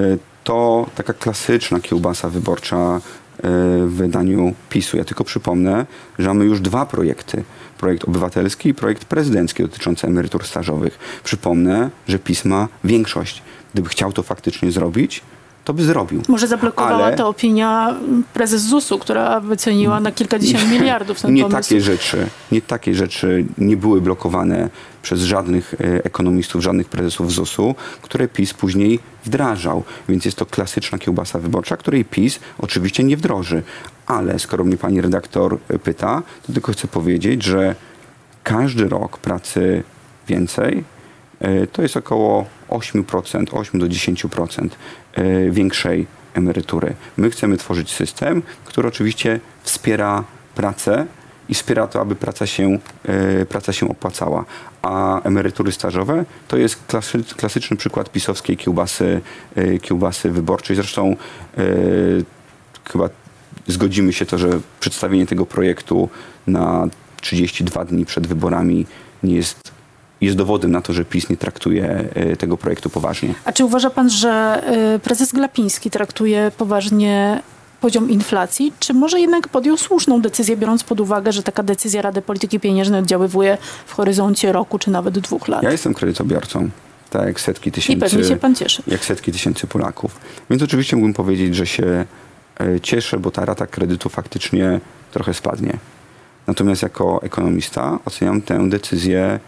to 0.43 0.88
taka 0.95 1.13
klasyczna 1.13 1.79
kiełbasa 1.79 2.29
wyborcza 2.29 2.77
e, 2.77 2.99
w 3.88 3.93
wydaniu 3.93 4.53
PiSu. 4.69 4.97
Ja 4.97 5.03
tylko 5.03 5.23
przypomnę, 5.23 5.86
że 6.19 6.27
mamy 6.27 6.45
już 6.45 6.62
dwa 6.62 6.86
projekty. 6.86 7.43
Projekt 7.77 8.03
obywatelski 8.05 8.69
i 8.69 8.73
projekt 8.73 9.05
prezydencki 9.05 9.63
dotyczący 9.63 10.07
emerytur 10.07 10.45
stażowych. 10.45 10.99
Przypomnę, 11.23 11.89
że 12.07 12.19
PiS 12.19 12.45
ma 12.45 12.67
większość. 12.83 13.41
Gdyby 13.73 13.89
chciał 13.89 14.13
to 14.13 14.23
faktycznie 14.23 14.71
zrobić, 14.71 15.21
to 15.65 15.73
by 15.73 15.84
zrobił. 15.84 16.21
Może 16.27 16.47
zablokowała 16.47 17.06
Ale- 17.06 17.15
to 17.17 17.27
opinia 17.27 17.95
prezes 18.34 18.62
ZUS-u, 18.62 18.99
która 18.99 19.39
wyceniła 19.39 19.99
na 19.99 20.12
kilkadziesiąt 20.12 20.71
miliardów 20.80 21.21
ten 21.21 21.34
nie 21.34 21.41
pomysł. 21.43 21.62
takie 21.69 21.82
rzeczy, 21.82 22.27
nie 22.51 22.62
takie 22.62 22.95
rzeczy 22.95 23.45
nie 23.58 23.77
były 23.77 24.01
blokowane 24.01 24.69
przez 25.01 25.21
żadnych 25.21 25.73
e, 25.73 26.03
ekonomistów, 26.06 26.63
żadnych 26.63 26.89
prezesów 26.89 27.32
ZUS-u, 27.34 27.75
które 28.01 28.27
PiS 28.27 28.53
później 28.53 28.99
wdrażał. 29.25 29.84
Więc 30.10 30.25
jest 30.25 30.38
to 30.38 30.45
klasyczna 30.45 30.97
kiełbasa 30.97 31.39
wyborcza, 31.39 31.77
której 31.77 32.06
PiS 32.06 32.39
oczywiście 32.58 33.03
nie 33.03 33.17
wdroży. 33.17 33.63
Ale 34.06 34.39
skoro 34.39 34.63
mnie 34.63 34.77
pani 34.77 35.01
redaktor 35.01 35.58
e, 35.69 35.80
pyta, 35.80 36.21
to 36.47 36.53
tylko 36.53 36.71
chcę 36.71 36.88
powiedzieć, 36.88 37.43
że 37.43 37.75
każdy 38.43 38.89
rok 38.89 39.17
pracy 39.17 39.84
więcej 40.27 40.84
to 41.71 41.82
jest 41.82 41.97
około 41.97 42.45
8%, 42.69 43.45
8 43.52 43.80
do 43.80 43.88
10% 43.88 44.69
e, 45.13 45.52
większej 45.52 46.08
emerytury. 46.34 46.93
My 47.17 47.30
chcemy 47.30 47.58
tworzyć 47.58 47.91
system, 47.91 48.41
który 48.65 48.88
oczywiście 48.88 49.39
wspiera 49.63 50.23
pracę 50.56 51.06
i 51.50 51.54
wspiera 51.54 51.88
to, 51.88 52.02
aby 52.02 52.15
praca 52.15 52.45
się, 52.45 52.80
e, 53.06 53.45
praca 53.45 53.73
się 53.73 53.89
opłacała. 53.89 54.45
A 54.82 55.21
emerytury 55.21 55.71
stażowe 55.71 56.26
to 56.47 56.58
jest 56.58 56.86
klasy, 56.88 57.23
klasyczny 57.38 57.78
przykład 57.78 58.12
pisowskiej 58.12 58.58
kiełbasy, 58.58 59.21
e, 59.56 59.80
kiełbasy 59.80 60.32
wyborczej. 60.32 60.76
Zresztą 60.76 61.15
e, 61.58 61.63
chyba 62.91 63.10
zgodzimy 63.67 64.13
się 64.13 64.26
to, 64.26 64.38
że 64.38 64.60
przedstawienie 64.80 65.26
tego 65.26 65.45
projektu 65.45 66.10
na 66.47 66.88
32 67.21 67.86
dni 67.86 68.06
przed 68.06 68.28
wyborami 68.28 68.86
nie 69.23 69.36
jest, 69.36 69.66
jest 70.21 70.38
dowodem 70.38 70.71
na 70.71 70.82
to, 70.82 70.93
że 70.93 71.06
PiS 71.06 71.30
nie 71.30 71.38
traktuje 71.38 72.10
e, 72.13 72.36
tego 72.36 72.58
projektu 72.58 72.89
poważnie. 72.89 73.34
A 73.45 73.51
czy 73.51 73.65
uważa 73.65 73.89
pan, 73.89 74.10
że 74.10 74.63
y, 74.95 74.99
prezes 74.99 75.34
Glapiński 75.34 75.89
traktuje 75.89 76.51
poważnie 76.58 77.41
poziom 77.82 78.10
inflacji, 78.10 78.73
czy 78.80 78.93
może 78.93 79.19
jednak 79.19 79.47
podjął 79.47 79.77
słuszną 79.77 80.21
decyzję, 80.21 80.58
biorąc 80.58 80.84
pod 80.84 80.99
uwagę, 80.99 81.32
że 81.32 81.43
taka 81.43 81.63
decyzja 81.63 82.01
Rady 82.01 82.21
Polityki 82.21 82.60
Pieniężnej 82.60 82.99
oddziaływuje 82.99 83.58
w 83.86 83.93
horyzoncie 83.93 84.51
roku 84.51 84.80
czy 84.80 84.91
nawet 84.91 85.19
dwóch 85.19 85.47
lat? 85.47 85.63
Ja 85.63 85.71
jestem 85.71 85.93
kredytobiorcą, 85.93 86.69
tak 87.10 87.25
jak 87.25 87.39
setki 87.39 87.69
I 87.69 87.71
tysięcy, 87.71 87.99
pewnie 88.10 88.23
się 88.23 88.36
pan 88.36 88.56
cieszy. 88.56 88.84
jak 88.88 89.06
setki 89.06 89.32
tysięcy 89.32 89.67
Polaków. 89.67 90.19
Więc 90.49 90.63
oczywiście 90.63 90.95
mógłbym 90.95 91.13
powiedzieć, 91.13 91.56
że 91.56 91.65
się 91.65 92.06
e, 92.60 92.80
cieszę, 92.82 93.19
bo 93.19 93.32
ta 93.32 93.45
rata 93.45 93.67
kredytu 93.67 94.10
faktycznie 94.10 94.80
trochę 95.12 95.34
spadnie. 95.34 95.77
Natomiast 96.47 96.82
jako 96.84 97.21
ekonomista 97.23 97.99
oceniam 98.06 98.41
tę 98.41 98.69
decyzję 98.69 99.39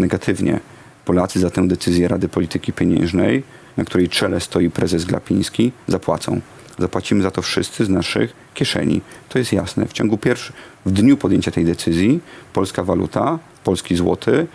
negatywnie. 0.00 0.60
Polacy 1.04 1.40
za 1.40 1.50
tę 1.50 1.68
decyzję 1.68 2.08
Rady 2.08 2.28
Polityki 2.28 2.72
Pieniężnej, 2.72 3.42
na 3.76 3.84
której 3.84 4.08
czele 4.08 4.40
stoi 4.40 4.70
prezes 4.70 5.04
Glapiński, 5.04 5.72
zapłacą. 5.88 6.40
Zapłacimy 6.78 7.22
za 7.22 7.30
to 7.30 7.42
wszyscy 7.42 7.84
z 7.84 7.88
naszych 7.88 8.32
kieszeni. 8.54 9.00
To 9.28 9.38
jest 9.38 9.52
jasne. 9.52 9.86
W 9.86 9.92
ciągu 9.92 10.18
pierwszych, 10.18 10.56
w 10.86 10.90
dniu 10.90 11.16
podjęcia 11.16 11.50
tej 11.50 11.64
decyzji, 11.64 12.20
polska 12.52 12.84
waluta, 12.84 13.38
polski 13.64 13.96
złoty 13.96 14.46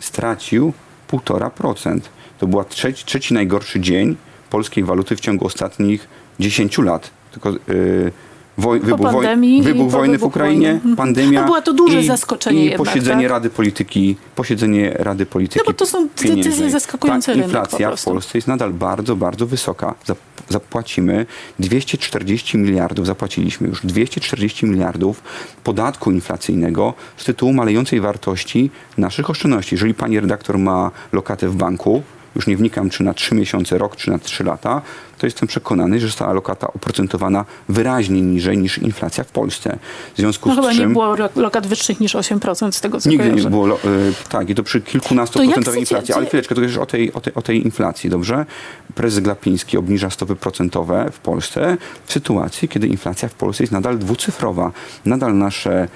stracił 0.00 0.72
1,5%. 1.12 2.00
To 2.38 2.46
był 2.46 2.64
trzeci, 2.64 3.04
trzeci 3.04 3.34
najgorszy 3.34 3.80
dzień 3.80 4.16
polskiej 4.50 4.84
waluty 4.84 5.16
w 5.16 5.20
ciągu 5.20 5.46
ostatnich 5.46 6.08
10 6.40 6.78
lat. 6.78 7.10
Tylko 7.32 7.50
yy, 7.50 8.12
Woj, 8.58 8.80
wybuch, 8.80 9.06
woj- 9.06 9.12
pandemii 9.12 9.62
wybuch 9.62 9.90
wojny 9.90 10.18
w 10.18 10.24
Ukrainie, 10.24 10.66
wojny. 10.66 10.74
Mhm. 10.74 10.96
pandemia. 10.96 11.40
No 11.40 11.46
była 11.46 11.62
to 11.62 11.72
duże 11.72 12.00
i, 12.00 12.06
zaskoczenie 12.06 12.60
I 12.60 12.64
jednak, 12.64 12.86
posiedzenie 12.86 13.22
tak? 13.22 13.30
Rady 13.30 13.50
Polityki, 13.50 14.16
posiedzenie 14.34 14.90
Rady 14.98 15.26
Polityki 15.26 15.60
No 15.66 15.72
bo 15.72 15.78
to 15.78 15.86
są 15.86 16.08
decyzje 16.08 16.34
Pieniężnej. 16.36 16.70
zaskakujące 16.70 17.26
Ta 17.26 17.32
rynek 17.32 17.50
po 17.50 17.58
inflacja 17.58 17.96
w. 17.96 18.04
Polsce 18.04 18.38
jest 18.38 18.48
nadal 18.48 18.72
bardzo, 18.72 19.16
bardzo 19.16 19.46
wysoka. 19.46 19.94
Zap- 20.06 20.16
Zapłacimy 20.48 21.26
240 21.58 22.58
miliardów, 22.58 23.06
zapłaciliśmy 23.06 23.68
już 23.68 23.86
240 23.86 24.66
miliardów 24.66 25.22
podatku 25.64 26.10
inflacyjnego 26.10 26.94
z 27.16 27.24
tytułu 27.24 27.52
malejącej 27.52 28.00
wartości 28.00 28.70
naszych 28.98 29.30
oszczędności. 29.30 29.74
Jeżeli 29.74 29.94
pani 29.94 30.20
redaktor 30.20 30.58
ma 30.58 30.90
lokatę 31.12 31.48
w 31.48 31.56
banku, 31.56 32.02
już 32.36 32.46
nie 32.46 32.56
wnikam, 32.56 32.90
czy 32.90 33.02
na 33.02 33.14
3 33.14 33.34
miesiące, 33.34 33.78
rok, 33.78 33.96
czy 33.96 34.10
na 34.10 34.18
3 34.18 34.44
lata, 34.44 34.82
to 35.18 35.26
jestem 35.26 35.48
przekonany, 35.48 36.00
że 36.00 36.06
została 36.06 36.32
lokata 36.32 36.66
oprocentowana 36.72 37.44
wyraźnie 37.68 38.20
niżej 38.22 38.58
niż 38.58 38.78
inflacja 38.78 39.24
w 39.24 39.30
Polsce. 39.30 39.78
W 40.14 40.16
związku 40.18 40.48
No 40.48 40.54
z 40.54 40.58
chyba 40.58 40.72
czym... 40.74 40.80
nie 40.88 40.92
było 40.92 41.16
lokat 41.36 41.66
wyższych 41.66 42.00
niż 42.00 42.14
8% 42.14 42.72
z 42.72 42.80
tego, 42.80 43.00
co 43.00 43.08
Nigdy 43.10 43.24
kojarzę. 43.24 43.44
nie 43.44 43.50
było, 43.50 43.66
lo- 43.66 43.78
y, 43.84 44.12
tak, 44.28 44.50
i 44.50 44.54
to 44.54 44.62
przy 44.62 44.80
kilkunastoprocentowej 44.80 45.80
inflacji. 45.80 46.14
Ale 46.14 46.26
chwileczkę, 46.26 46.54
to 46.54 46.60
już 46.60 46.76
o 46.76 46.86
tej, 46.86 47.12
o, 47.12 47.20
tej, 47.20 47.34
o 47.34 47.42
tej 47.42 47.64
inflacji, 47.64 48.10
dobrze? 48.10 48.46
Prezes 48.94 49.20
Glapiński 49.20 49.78
obniża 49.78 50.10
stopy 50.10 50.36
procentowe 50.36 51.10
w 51.12 51.18
Polsce 51.18 51.76
w 52.06 52.12
sytuacji, 52.12 52.68
kiedy 52.68 52.86
inflacja 52.86 53.28
w 53.28 53.34
Polsce 53.34 53.62
jest 53.62 53.72
nadal 53.72 53.98
dwucyfrowa. 53.98 54.72
Nadal 55.04 55.38
nasze 55.38 55.88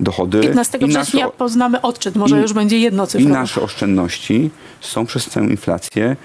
dochody 0.00 0.40
15 0.40 0.78
i 0.78 0.80
nasze, 0.80 1.00
września 1.00 1.28
poznamy 1.30 1.80
odczyt, 1.80 2.16
może 2.16 2.38
i- 2.38 2.42
już 2.42 2.52
będzie 2.52 2.78
i 2.78 2.82
jednocyfrowy. 2.82 3.32
nasze 3.34 3.60
oszczędności 3.62 4.50
są 4.80 5.06
przez 5.06 5.26
tę 5.26 5.40
inflację, 5.40 6.16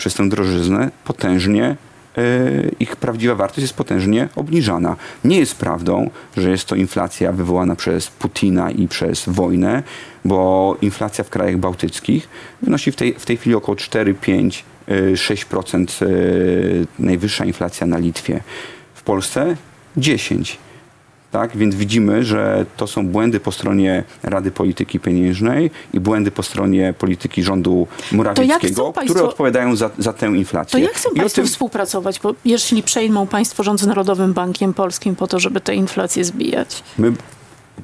przez 0.00 0.14
tę 0.14 0.28
drożyznę 0.28 0.90
potężnie 1.04 1.76
y, 2.18 2.74
ich 2.80 2.96
prawdziwa 2.96 3.34
wartość 3.34 3.62
jest 3.62 3.74
potężnie 3.74 4.28
obniżana. 4.36 4.96
Nie 5.24 5.38
jest 5.38 5.54
prawdą, 5.54 6.10
że 6.36 6.50
jest 6.50 6.64
to 6.64 6.76
inflacja 6.76 7.32
wywołana 7.32 7.76
przez 7.76 8.08
Putina 8.08 8.70
i 8.70 8.88
przez 8.88 9.28
wojnę, 9.28 9.82
bo 10.24 10.76
inflacja 10.82 11.24
w 11.24 11.30
krajach 11.30 11.56
bałtyckich 11.56 12.28
wynosi 12.62 12.92
w 12.92 12.96
tej, 12.96 13.14
w 13.14 13.26
tej 13.26 13.36
chwili 13.36 13.54
około 13.54 13.76
4, 13.76 14.14
5, 14.14 14.64
y, 14.88 15.16
6% 15.16 16.02
y, 16.02 16.86
najwyższa 16.98 17.44
inflacja 17.44 17.86
na 17.86 17.98
Litwie. 17.98 18.40
W 18.94 19.02
Polsce 19.02 19.56
10. 19.96 20.58
Tak, 21.30 21.56
więc 21.56 21.74
widzimy, 21.74 22.24
że 22.24 22.66
to 22.76 22.86
są 22.86 23.06
błędy 23.06 23.40
po 23.40 23.52
stronie 23.52 24.04
Rady 24.22 24.50
Polityki 24.50 25.00
Pieniężnej 25.00 25.70
i 25.94 26.00
błędy 26.00 26.30
po 26.30 26.42
stronie 26.42 26.94
polityki 26.98 27.42
rządu 27.42 27.86
Morawieckiego, 28.12 28.92
państwo- 28.92 29.14
które 29.14 29.28
odpowiadają 29.28 29.76
za, 29.76 29.90
za 29.98 30.12
tę 30.12 30.26
To 30.26 30.34
inflację. 30.34 30.80
jak 30.80 30.92
chcą 30.92 31.10
I 31.10 31.16
Państwo 31.20 31.36
tym 31.42 31.46
współpracować, 31.48 32.20
bo 32.20 32.34
jeśli 32.44 32.82
przejmą 32.82 33.26
Państwo 33.26 33.62
rząd 33.62 33.80
z 33.80 33.86
Narodowym 33.86 34.32
Bankiem 34.32 34.74
Polskim 34.74 35.16
po 35.16 35.26
to, 35.26 35.40
żeby 35.40 35.60
tę 35.60 35.74
inflację 35.74 36.24
zbijać? 36.24 36.82
my 36.98 37.12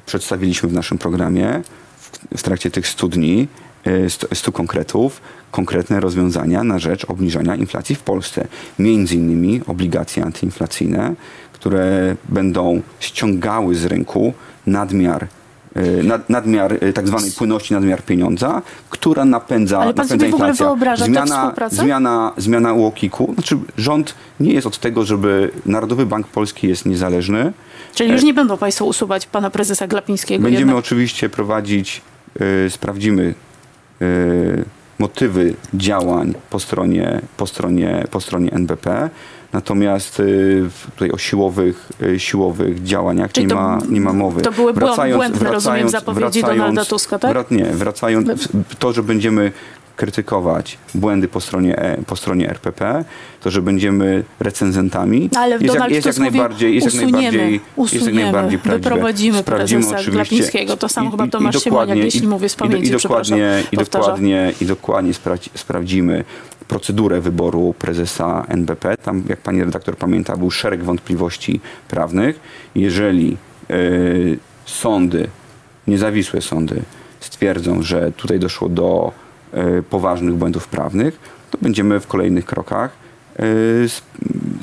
przedstawiliśmy 0.05 0.69
w 0.69 0.73
naszym 0.73 0.97
programie 0.97 1.61
w, 1.97 2.37
w 2.37 2.43
trakcie 2.43 2.71
tych 2.71 2.87
100 2.87 3.07
dni, 3.07 3.47
e, 3.85 4.09
100, 4.09 4.27
100 4.35 4.51
konkretów, 4.51 5.21
konkretne 5.51 5.99
rozwiązania 5.99 6.63
na 6.63 6.79
rzecz 6.79 7.05
obniżania 7.09 7.55
inflacji 7.55 7.95
w 7.95 7.99
Polsce. 7.99 8.47
Między 8.79 9.15
innymi 9.15 9.61
obligacje 9.67 10.23
antyinflacyjne, 10.23 11.13
które 11.59 12.15
będą 12.29 12.81
ściągały 12.99 13.75
z 13.75 13.85
rynku 13.85 14.33
nadmiar 14.67 15.27
e, 15.75 16.03
nad, 16.03 16.29
nadmiar 16.29 16.73
e, 16.73 16.93
tak 16.93 17.07
zwanej 17.07 17.31
płynności, 17.31 17.73
nadmiar 17.73 18.03
pieniądza, 18.03 18.61
która 18.89 19.25
napędza, 19.25 19.79
Ale 19.79 19.93
pan 19.93 20.05
napędza 20.05 20.25
sobie 20.25 20.31
w 20.31 20.35
ogóle 20.35 20.53
wyobraża 20.53 21.05
tę 21.05 21.11
zmiana, 21.11 21.53
zmiana, 21.69 22.33
zmiana 22.37 22.73
UOKiK-u. 22.73 23.33
Znaczy 23.33 23.57
rząd 23.77 24.15
nie 24.39 24.53
jest 24.53 24.67
od 24.67 24.77
tego, 24.77 25.05
żeby 25.05 25.51
Narodowy 25.65 26.05
Bank 26.05 26.27
Polski 26.27 26.67
jest 26.67 26.85
niezależny. 26.85 27.53
Czyli 27.95 28.11
już 28.11 28.23
nie 28.23 28.33
będą 28.33 28.57
Państwo 28.57 28.85
usuwać 28.85 29.25
pana 29.25 29.49
prezesa 29.49 29.87
Glapińskiego 29.87 30.43
Będziemy 30.43 30.61
jednak. 30.61 30.85
oczywiście 30.85 31.29
prowadzić, 31.29 32.01
sprawdzimy 32.69 33.33
motywy 34.99 35.53
działań 35.73 36.33
po 36.49 36.59
stronie, 36.59 37.21
po 37.37 37.47
stronie, 37.47 38.03
po 38.11 38.21
stronie 38.21 38.51
NBP. 38.51 39.09
Natomiast 39.53 40.19
y, 40.19 40.63
tutaj 40.85 41.11
o 41.11 41.17
siłowych, 41.17 41.89
y, 42.01 42.19
siłowych 42.19 42.83
działaniach 42.83 43.31
Czyli 43.31 43.45
nie, 43.47 43.49
to- 43.49 43.55
ma, 43.61 43.79
nie 43.89 44.01
ma 44.01 44.13
mowy. 44.13 44.41
to 44.41 44.51
były 44.51 44.73
błą- 44.73 45.15
błędne, 45.15 45.51
rozumiem, 45.51 45.89
zapowiedzi 45.89 46.41
Donalda 46.41 46.85
Tuska, 46.85 47.19
tak? 47.19 47.31
Wrac, 47.31 47.51
nie, 47.51 47.65
wracając, 47.65 48.49
to, 48.79 48.93
że 48.93 49.03
będziemy 49.03 49.51
krytykować 49.97 50.77
błędy 50.95 51.27
po 51.27 51.41
stronie, 51.41 51.77
e, 51.79 51.97
po 52.07 52.15
stronie 52.15 52.49
RPP, 52.49 53.03
to, 53.41 53.51
że 53.51 53.61
będziemy 53.61 54.23
recenzentami, 54.39 55.29
Ale 55.35 55.51
jest, 55.51 55.63
jak, 55.63 55.73
Donald 55.73 55.91
jest 55.93 56.05
jak 56.05 56.15
Tusk 56.15 56.25
mówi, 56.25 56.37
najbardziej, 56.39 56.75
jest 56.75 56.85
jak 56.85 56.93
usuniemy, 56.93 57.11
najbardziej, 57.21 57.51
jest 57.53 57.63
jak 57.93 58.01
usuniemy, 58.03 58.21
najbardziej 58.31 58.59
prawdziwe. 58.59 58.89
wyprowadzimy 58.89 59.37
Sprawdzimy 59.39 59.81
prezesa 59.83 60.11
Glapińskiego. 60.11 60.77
To 60.77 60.89
samo 60.89 61.07
i- 61.07 61.11
chyba 61.11 61.23
i- 61.25 61.27
i 61.27 61.31
Tomasz 61.31 61.63
dokładnie- 61.63 61.93
Siemoniak, 61.93 62.05
jeśli 62.05 62.23
i- 62.23 62.27
mówię 62.27 62.49
z 62.49 62.53
i 62.53 62.57
pamięci, 62.57 62.87
i 62.87 62.91
dokładnie, 62.91 63.35
przepraszam, 63.35 63.67
i 63.71 63.77
dokładnie, 63.77 64.53
i 64.61 64.65
dokładnie 64.65 65.13
sprawdzi, 65.13 65.49
sprawdzimy 65.55 66.23
procedurę 66.67 67.21
wyboru 67.21 67.75
prezesa 67.79 68.45
NBP. 68.47 68.97
Tam, 68.97 69.23
jak 69.29 69.39
pani 69.39 69.63
redaktor 69.63 69.97
pamięta, 69.97 70.37
był 70.37 70.51
szereg 70.51 70.83
wątpliwości 70.83 71.59
prawnych. 71.89 72.39
Jeżeli 72.75 73.37
y, 73.71 74.37
sądy, 74.65 75.27
niezawisłe 75.87 76.41
sądy 76.41 76.81
stwierdzą, 77.19 77.81
że 77.81 78.11
tutaj 78.11 78.39
doszło 78.39 78.69
do 78.69 79.11
poważnych 79.89 80.35
błędów 80.35 80.67
prawnych, 80.67 81.19
to 81.51 81.57
będziemy 81.61 81.99
w 81.99 82.07
kolejnych 82.07 82.45
krokach 82.45 82.91
s- 83.85 84.01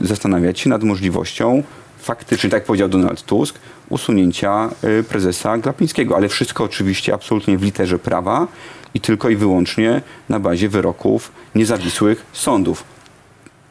zastanawiać 0.03 0.61
się 0.61 0.71
nad 0.71 0.83
możliwością 0.83 1.63
faktycznie, 1.99 2.51
tak 2.51 2.57
jak 2.61 2.65
powiedział 2.67 2.89
Donald 2.89 3.23
Tusk, 3.23 3.59
usunięcia 3.89 4.71
y, 4.85 5.03
prezesa 5.05 5.59
Glapińskiego. 5.59 6.17
Ale 6.17 6.29
wszystko 6.29 6.65
oczywiście 6.65 7.15
absolutnie 7.15 7.59
w 7.59 7.63
literze 7.63 7.99
prawa 7.99 8.47
i 8.95 9.01
tylko 9.01 9.29
i 9.29 9.37
wyłącznie 9.37 10.03
na 10.29 10.41
bazie 10.41 10.69
wyroków 10.69 11.33
niezawisłych 11.55 12.25
sądów. 12.33 12.85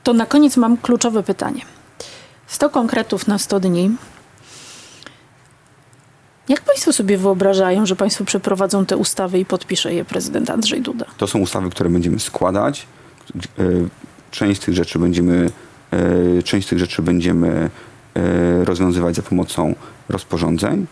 To 0.04 0.13
na 0.13 0.26
koniec 0.26 0.58
mam 0.58 0.78
kluczowe 0.78 1.23
pytanie. 1.23 1.62
100 2.47 2.69
konkretów 2.69 3.28
na 3.28 3.38
100 3.38 3.60
dni. 3.60 3.91
Jak 6.49 6.62
Państwo 6.62 6.93
sobie 6.93 7.17
wyobrażają, 7.17 7.86
że 7.86 7.95
Państwo 7.95 8.25
przeprowadzą 8.25 8.86
te 8.86 8.97
ustawy 8.97 9.39
i 9.39 9.45
podpisze 9.45 9.93
je 9.93 10.06
prezydent 10.06 10.49
Andrzej 10.49 10.82
Duda? 10.82 11.06
To 11.17 11.27
są 11.27 11.39
ustawy, 11.39 11.69
które 11.69 11.89
będziemy 11.89 12.19
składać. 12.19 12.88
Y, 13.60 13.89
Część 14.32 14.62
tych 14.62 14.75
rzeczy 14.75 14.99
będziemy, 14.99 15.49
y, 16.39 16.43
część 16.43 16.67
z 16.67 16.69
tych 16.69 16.79
rzeczy 16.79 17.01
będziemy 17.01 17.69
y, 18.62 18.65
rozwiązywać 18.65 19.15
za 19.15 19.21
pomocą 19.21 19.75
rozporządzeń. 20.10 20.86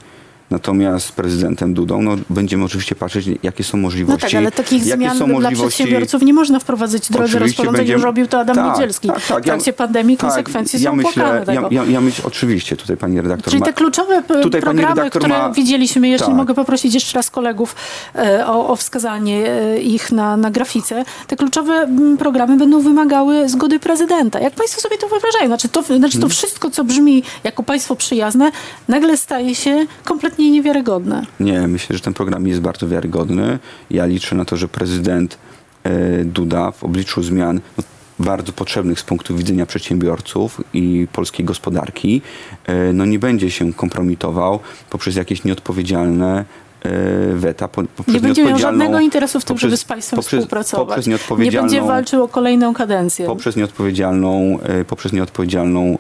Natomiast 0.52 1.06
z 1.06 1.12
prezydentem 1.12 1.74
Dudą 1.74 2.02
no, 2.02 2.16
będziemy 2.30 2.64
oczywiście 2.66 2.96
patrzeć, 2.96 3.26
jakie 3.44 3.64
są 3.64 3.78
No 3.78 3.82
możliwości. 3.82 4.22
tak, 4.22 4.36
ale 4.36 4.52
takich 4.52 4.84
zmian 4.84 5.18
dla 5.18 5.28
możliwości- 5.28 5.68
przedsiębiorców 5.68 6.22
nie 6.22 6.34
można 6.34 6.60
wprowadzić 6.60 7.04
w 7.06 7.12
drodze 7.12 7.40
rozporządzeń. 7.40 7.76
będziemy- 7.76 7.94
Już 7.94 8.04
robił 8.04 8.28
to 8.28 8.40
Adam 8.40 8.56
Tak, 8.56 8.74
Niedzielski. 8.74 9.08
tak, 9.08 9.22
tak. 9.28 9.42
w 9.44 9.46
trakcie 9.46 9.74
pandemii 9.74 10.18
konsekwencje 10.18 10.80
ja 10.80 10.90
są 10.90 10.96
myślę, 10.96 11.12
płakane 11.14 11.46
tego. 11.46 11.68
Ja, 11.72 11.84
ja, 11.84 11.92
ja 11.92 12.02
myślę, 12.02 12.24
oczywiście 12.28 12.78
tutaj 12.78 12.98
pani 12.98 13.22
redaktor 13.22 13.46
Czyli 13.52 13.60
ma, 13.60 13.66
te 13.66 13.74
kluczowe 13.74 14.24
Tutaj 14.44 14.62
programy, 14.62 15.10
które 15.10 15.28
ma- 15.28 15.50
widzieliśmy, 15.52 16.08
jeśli 16.10 16.28
Tak. 16.28 16.36
mogę 16.36 16.54
poprosić 16.54 16.94
jeszcze 16.94 17.18
raz 17.18 17.30
kolegów 17.30 17.76
e, 18.16 18.48
o, 18.48 18.68
o 18.70 18.76
wskazanie 18.76 19.52
e, 19.52 19.78
ich 19.82 20.12
na, 20.12 20.38
na 20.38 20.52
grafice, 20.52 21.06
te 21.28 21.36
kluczowe 21.36 21.74
m, 21.74 22.18
programy 22.18 22.58
będą 22.58 22.82
wymagały 22.82 23.50
zgody 23.50 23.80
prezydenta. 23.80 24.40
Jak 24.40 24.54
państwo 24.54 24.82
sobie 24.82 24.98
to 24.98 25.08
wyobrażają? 25.08 25.48
Znaczy 25.48 25.70
to, 25.70 25.82
znaczy 25.84 26.20
to 26.20 26.30
wszystko, 26.30 26.70
co 26.72 26.84
brzmi 26.84 27.24
jako 27.44 27.64
państwo 27.64 27.96
przyjazne, 27.96 28.52
nagle 28.88 29.18
staje 29.18 29.56
się 29.56 29.86
kompletnie 30.06 30.41
niewiarygodne. 30.50 31.26
Nie, 31.40 31.68
myślę, 31.68 31.96
że 31.96 32.02
ten 32.02 32.14
program 32.14 32.48
jest 32.48 32.62
bardzo 32.62 32.88
wiarygodny. 32.88 33.60
Ja 33.92 34.06
liczę 34.06 34.36
na 34.36 34.46
to, 34.46 34.58
że 34.58 34.68
prezydent 34.68 35.38
e, 35.84 36.26
Duda 36.26 36.72
w 36.72 36.84
obliczu 36.84 37.24
zmian 37.24 37.60
no, 37.78 37.84
bardzo 38.20 38.52
potrzebnych 38.52 39.00
z 39.00 39.04
punktu 39.04 39.36
widzenia 39.38 39.66
przedsiębiorców 39.66 40.62
i 40.74 41.08
polskiej 41.14 41.46
gospodarki, 41.46 42.22
e, 42.66 42.94
no 42.94 43.06
nie 43.06 43.20
będzie 43.20 43.52
się 43.52 43.74
kompromitował 43.74 44.60
poprzez 44.90 45.16
jakieś 45.16 45.44
nieodpowiedzialne 45.44 46.46
e, 46.84 46.90
weta. 47.36 47.68
Po, 47.68 47.84
poprzez 47.96 48.16
Nie 48.16 48.22
będzie 48.22 48.44
miał 48.46 48.60
żadnego 48.60 49.00
interesu 49.00 49.40
w 49.40 49.46
tym, 49.46 49.56
poprzez- 49.56 49.62
żeby 49.70 49.78
z 49.78 49.84
państwem 49.84 50.18
poprzez, 50.18 50.40
współpracować. 50.40 50.88
Poprzez 50.88 51.08
Nie 51.40 51.52
będzie 51.52 51.82
walczył 51.82 52.24
o 52.24 52.28
kolejną 52.28 52.74
kadencję. 52.74 53.26
poprzez 53.26 53.56
nieodpowiedzialną, 53.56 54.60
poprzez 54.88 55.14
nieodpowiedzialną 55.14 55.98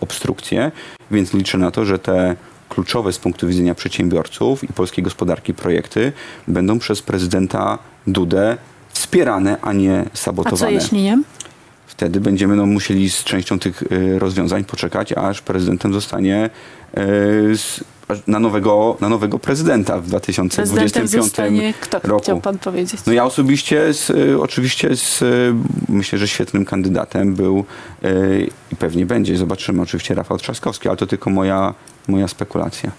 obstrukcję, 0.00 0.72
więc 1.10 1.34
liczę 1.34 1.58
na 1.58 1.70
to, 1.70 1.84
że 1.84 1.98
te 1.98 2.36
kluczowe 2.74 3.12
z 3.12 3.18
punktu 3.18 3.48
widzenia 3.48 3.74
przedsiębiorców 3.74 4.64
i 4.64 4.68
polskiej 4.68 5.04
gospodarki 5.04 5.54
projekty 5.54 6.12
będą 6.48 6.78
przez 6.78 7.02
prezydenta 7.02 7.78
Dudę 8.06 8.56
wspierane, 8.88 9.56
a 9.62 9.72
nie 9.72 10.04
A 10.14 10.16
sabotowane. 10.16 10.56
co 10.58 10.70
jeśli 10.70 11.02
nie? 11.02 11.22
Wtedy 11.86 12.20
będziemy 12.20 12.56
no, 12.56 12.66
musieli 12.66 13.10
z 13.10 13.24
częścią 13.24 13.58
tych 13.58 13.82
e, 13.82 14.18
rozwiązań 14.18 14.64
poczekać, 14.64 15.12
aż 15.12 15.40
prezydentem 15.42 15.92
zostanie 15.92 16.50
s- 17.52 17.84
na 18.26 18.38
nowego, 18.38 18.96
na 19.00 19.08
nowego 19.08 19.38
prezydenta 19.38 19.98
w 19.98 20.02
Prezydentem 20.02 20.64
2025 20.64 21.24
zostanie 21.24 21.74
kto, 21.80 22.00
roku. 22.02 22.22
chciał 22.22 22.40
pan 22.40 22.58
powiedzieć? 22.58 23.00
No 23.06 23.12
ja 23.12 23.24
osobiście, 23.24 23.94
z, 23.94 24.10
y, 24.10 24.40
oczywiście 24.40 24.96
z, 24.96 25.22
y, 25.22 25.54
myślę, 25.88 26.18
że 26.18 26.28
świetnym 26.28 26.64
kandydatem 26.64 27.34
był 27.34 27.64
y, 28.04 28.50
i 28.72 28.76
pewnie 28.76 29.06
będzie, 29.06 29.36
zobaczymy 29.36 29.82
oczywiście 29.82 30.14
Rafał 30.14 30.38
Trzaskowski, 30.38 30.88
ale 30.88 30.96
to 30.96 31.06
tylko 31.06 31.30
moja, 31.30 31.74
moja 32.08 32.28
spekulacja. 32.28 32.90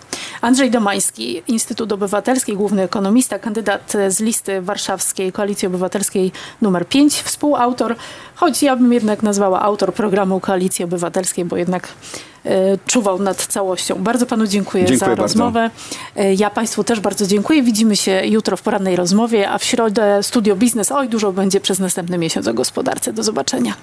Andrzej 0.44 0.72
Domański, 0.72 1.42
Instytut 1.48 1.92
Obywatelski, 1.92 2.54
główny 2.54 2.82
ekonomista, 2.82 3.40
kandydat 3.40 3.94
z 4.10 4.20
listy 4.20 4.62
warszawskiej 4.62 5.32
Koalicji 5.32 5.68
Obywatelskiej 5.68 6.32
numer 6.62 6.88
5, 6.88 7.22
współautor, 7.22 7.96
choć 8.36 8.64
ja 8.64 8.76
bym 8.76 8.94
jednak 8.94 9.24
nazwała 9.24 9.62
autor 9.62 9.94
programu 9.94 10.40
Koalicji 10.40 10.86
Obywatelskiej, 10.86 11.46
bo 11.46 11.58
jednak 11.58 11.88
e, 12.46 12.78
czuwał 12.88 13.20
nad 13.20 13.38
całością. 13.46 13.96
Bardzo 13.96 14.26
panu 14.26 14.48
dziękuję, 14.48 14.84
Dziękuję 14.86 15.00
za 15.00 15.06
bardzo. 15.06 15.22
rozmowę. 15.22 15.70
E, 16.16 16.34
Ja 16.34 16.50
państwu 16.50 16.84
też 16.84 17.00
bardzo 17.00 17.28
dziękuję. 17.28 17.64
Widzimy 17.64 17.96
się 17.96 18.22
jutro 18.26 18.58
w 18.58 18.62
porannej 18.62 18.96
rozmowie, 18.96 19.50
a 19.50 19.58
w 19.58 19.64
środę 19.64 20.24
Studio 20.24 20.56
Biznes. 20.56 20.92
Oj, 20.92 21.10
dużo 21.10 21.32
będzie 21.32 21.60
przez 21.60 21.80
następny 21.80 22.18
miesiąc 22.18 22.48
o 22.48 22.54
gospodarce. 22.54 23.14
Do 23.14 23.24
zobaczenia. 23.24 23.74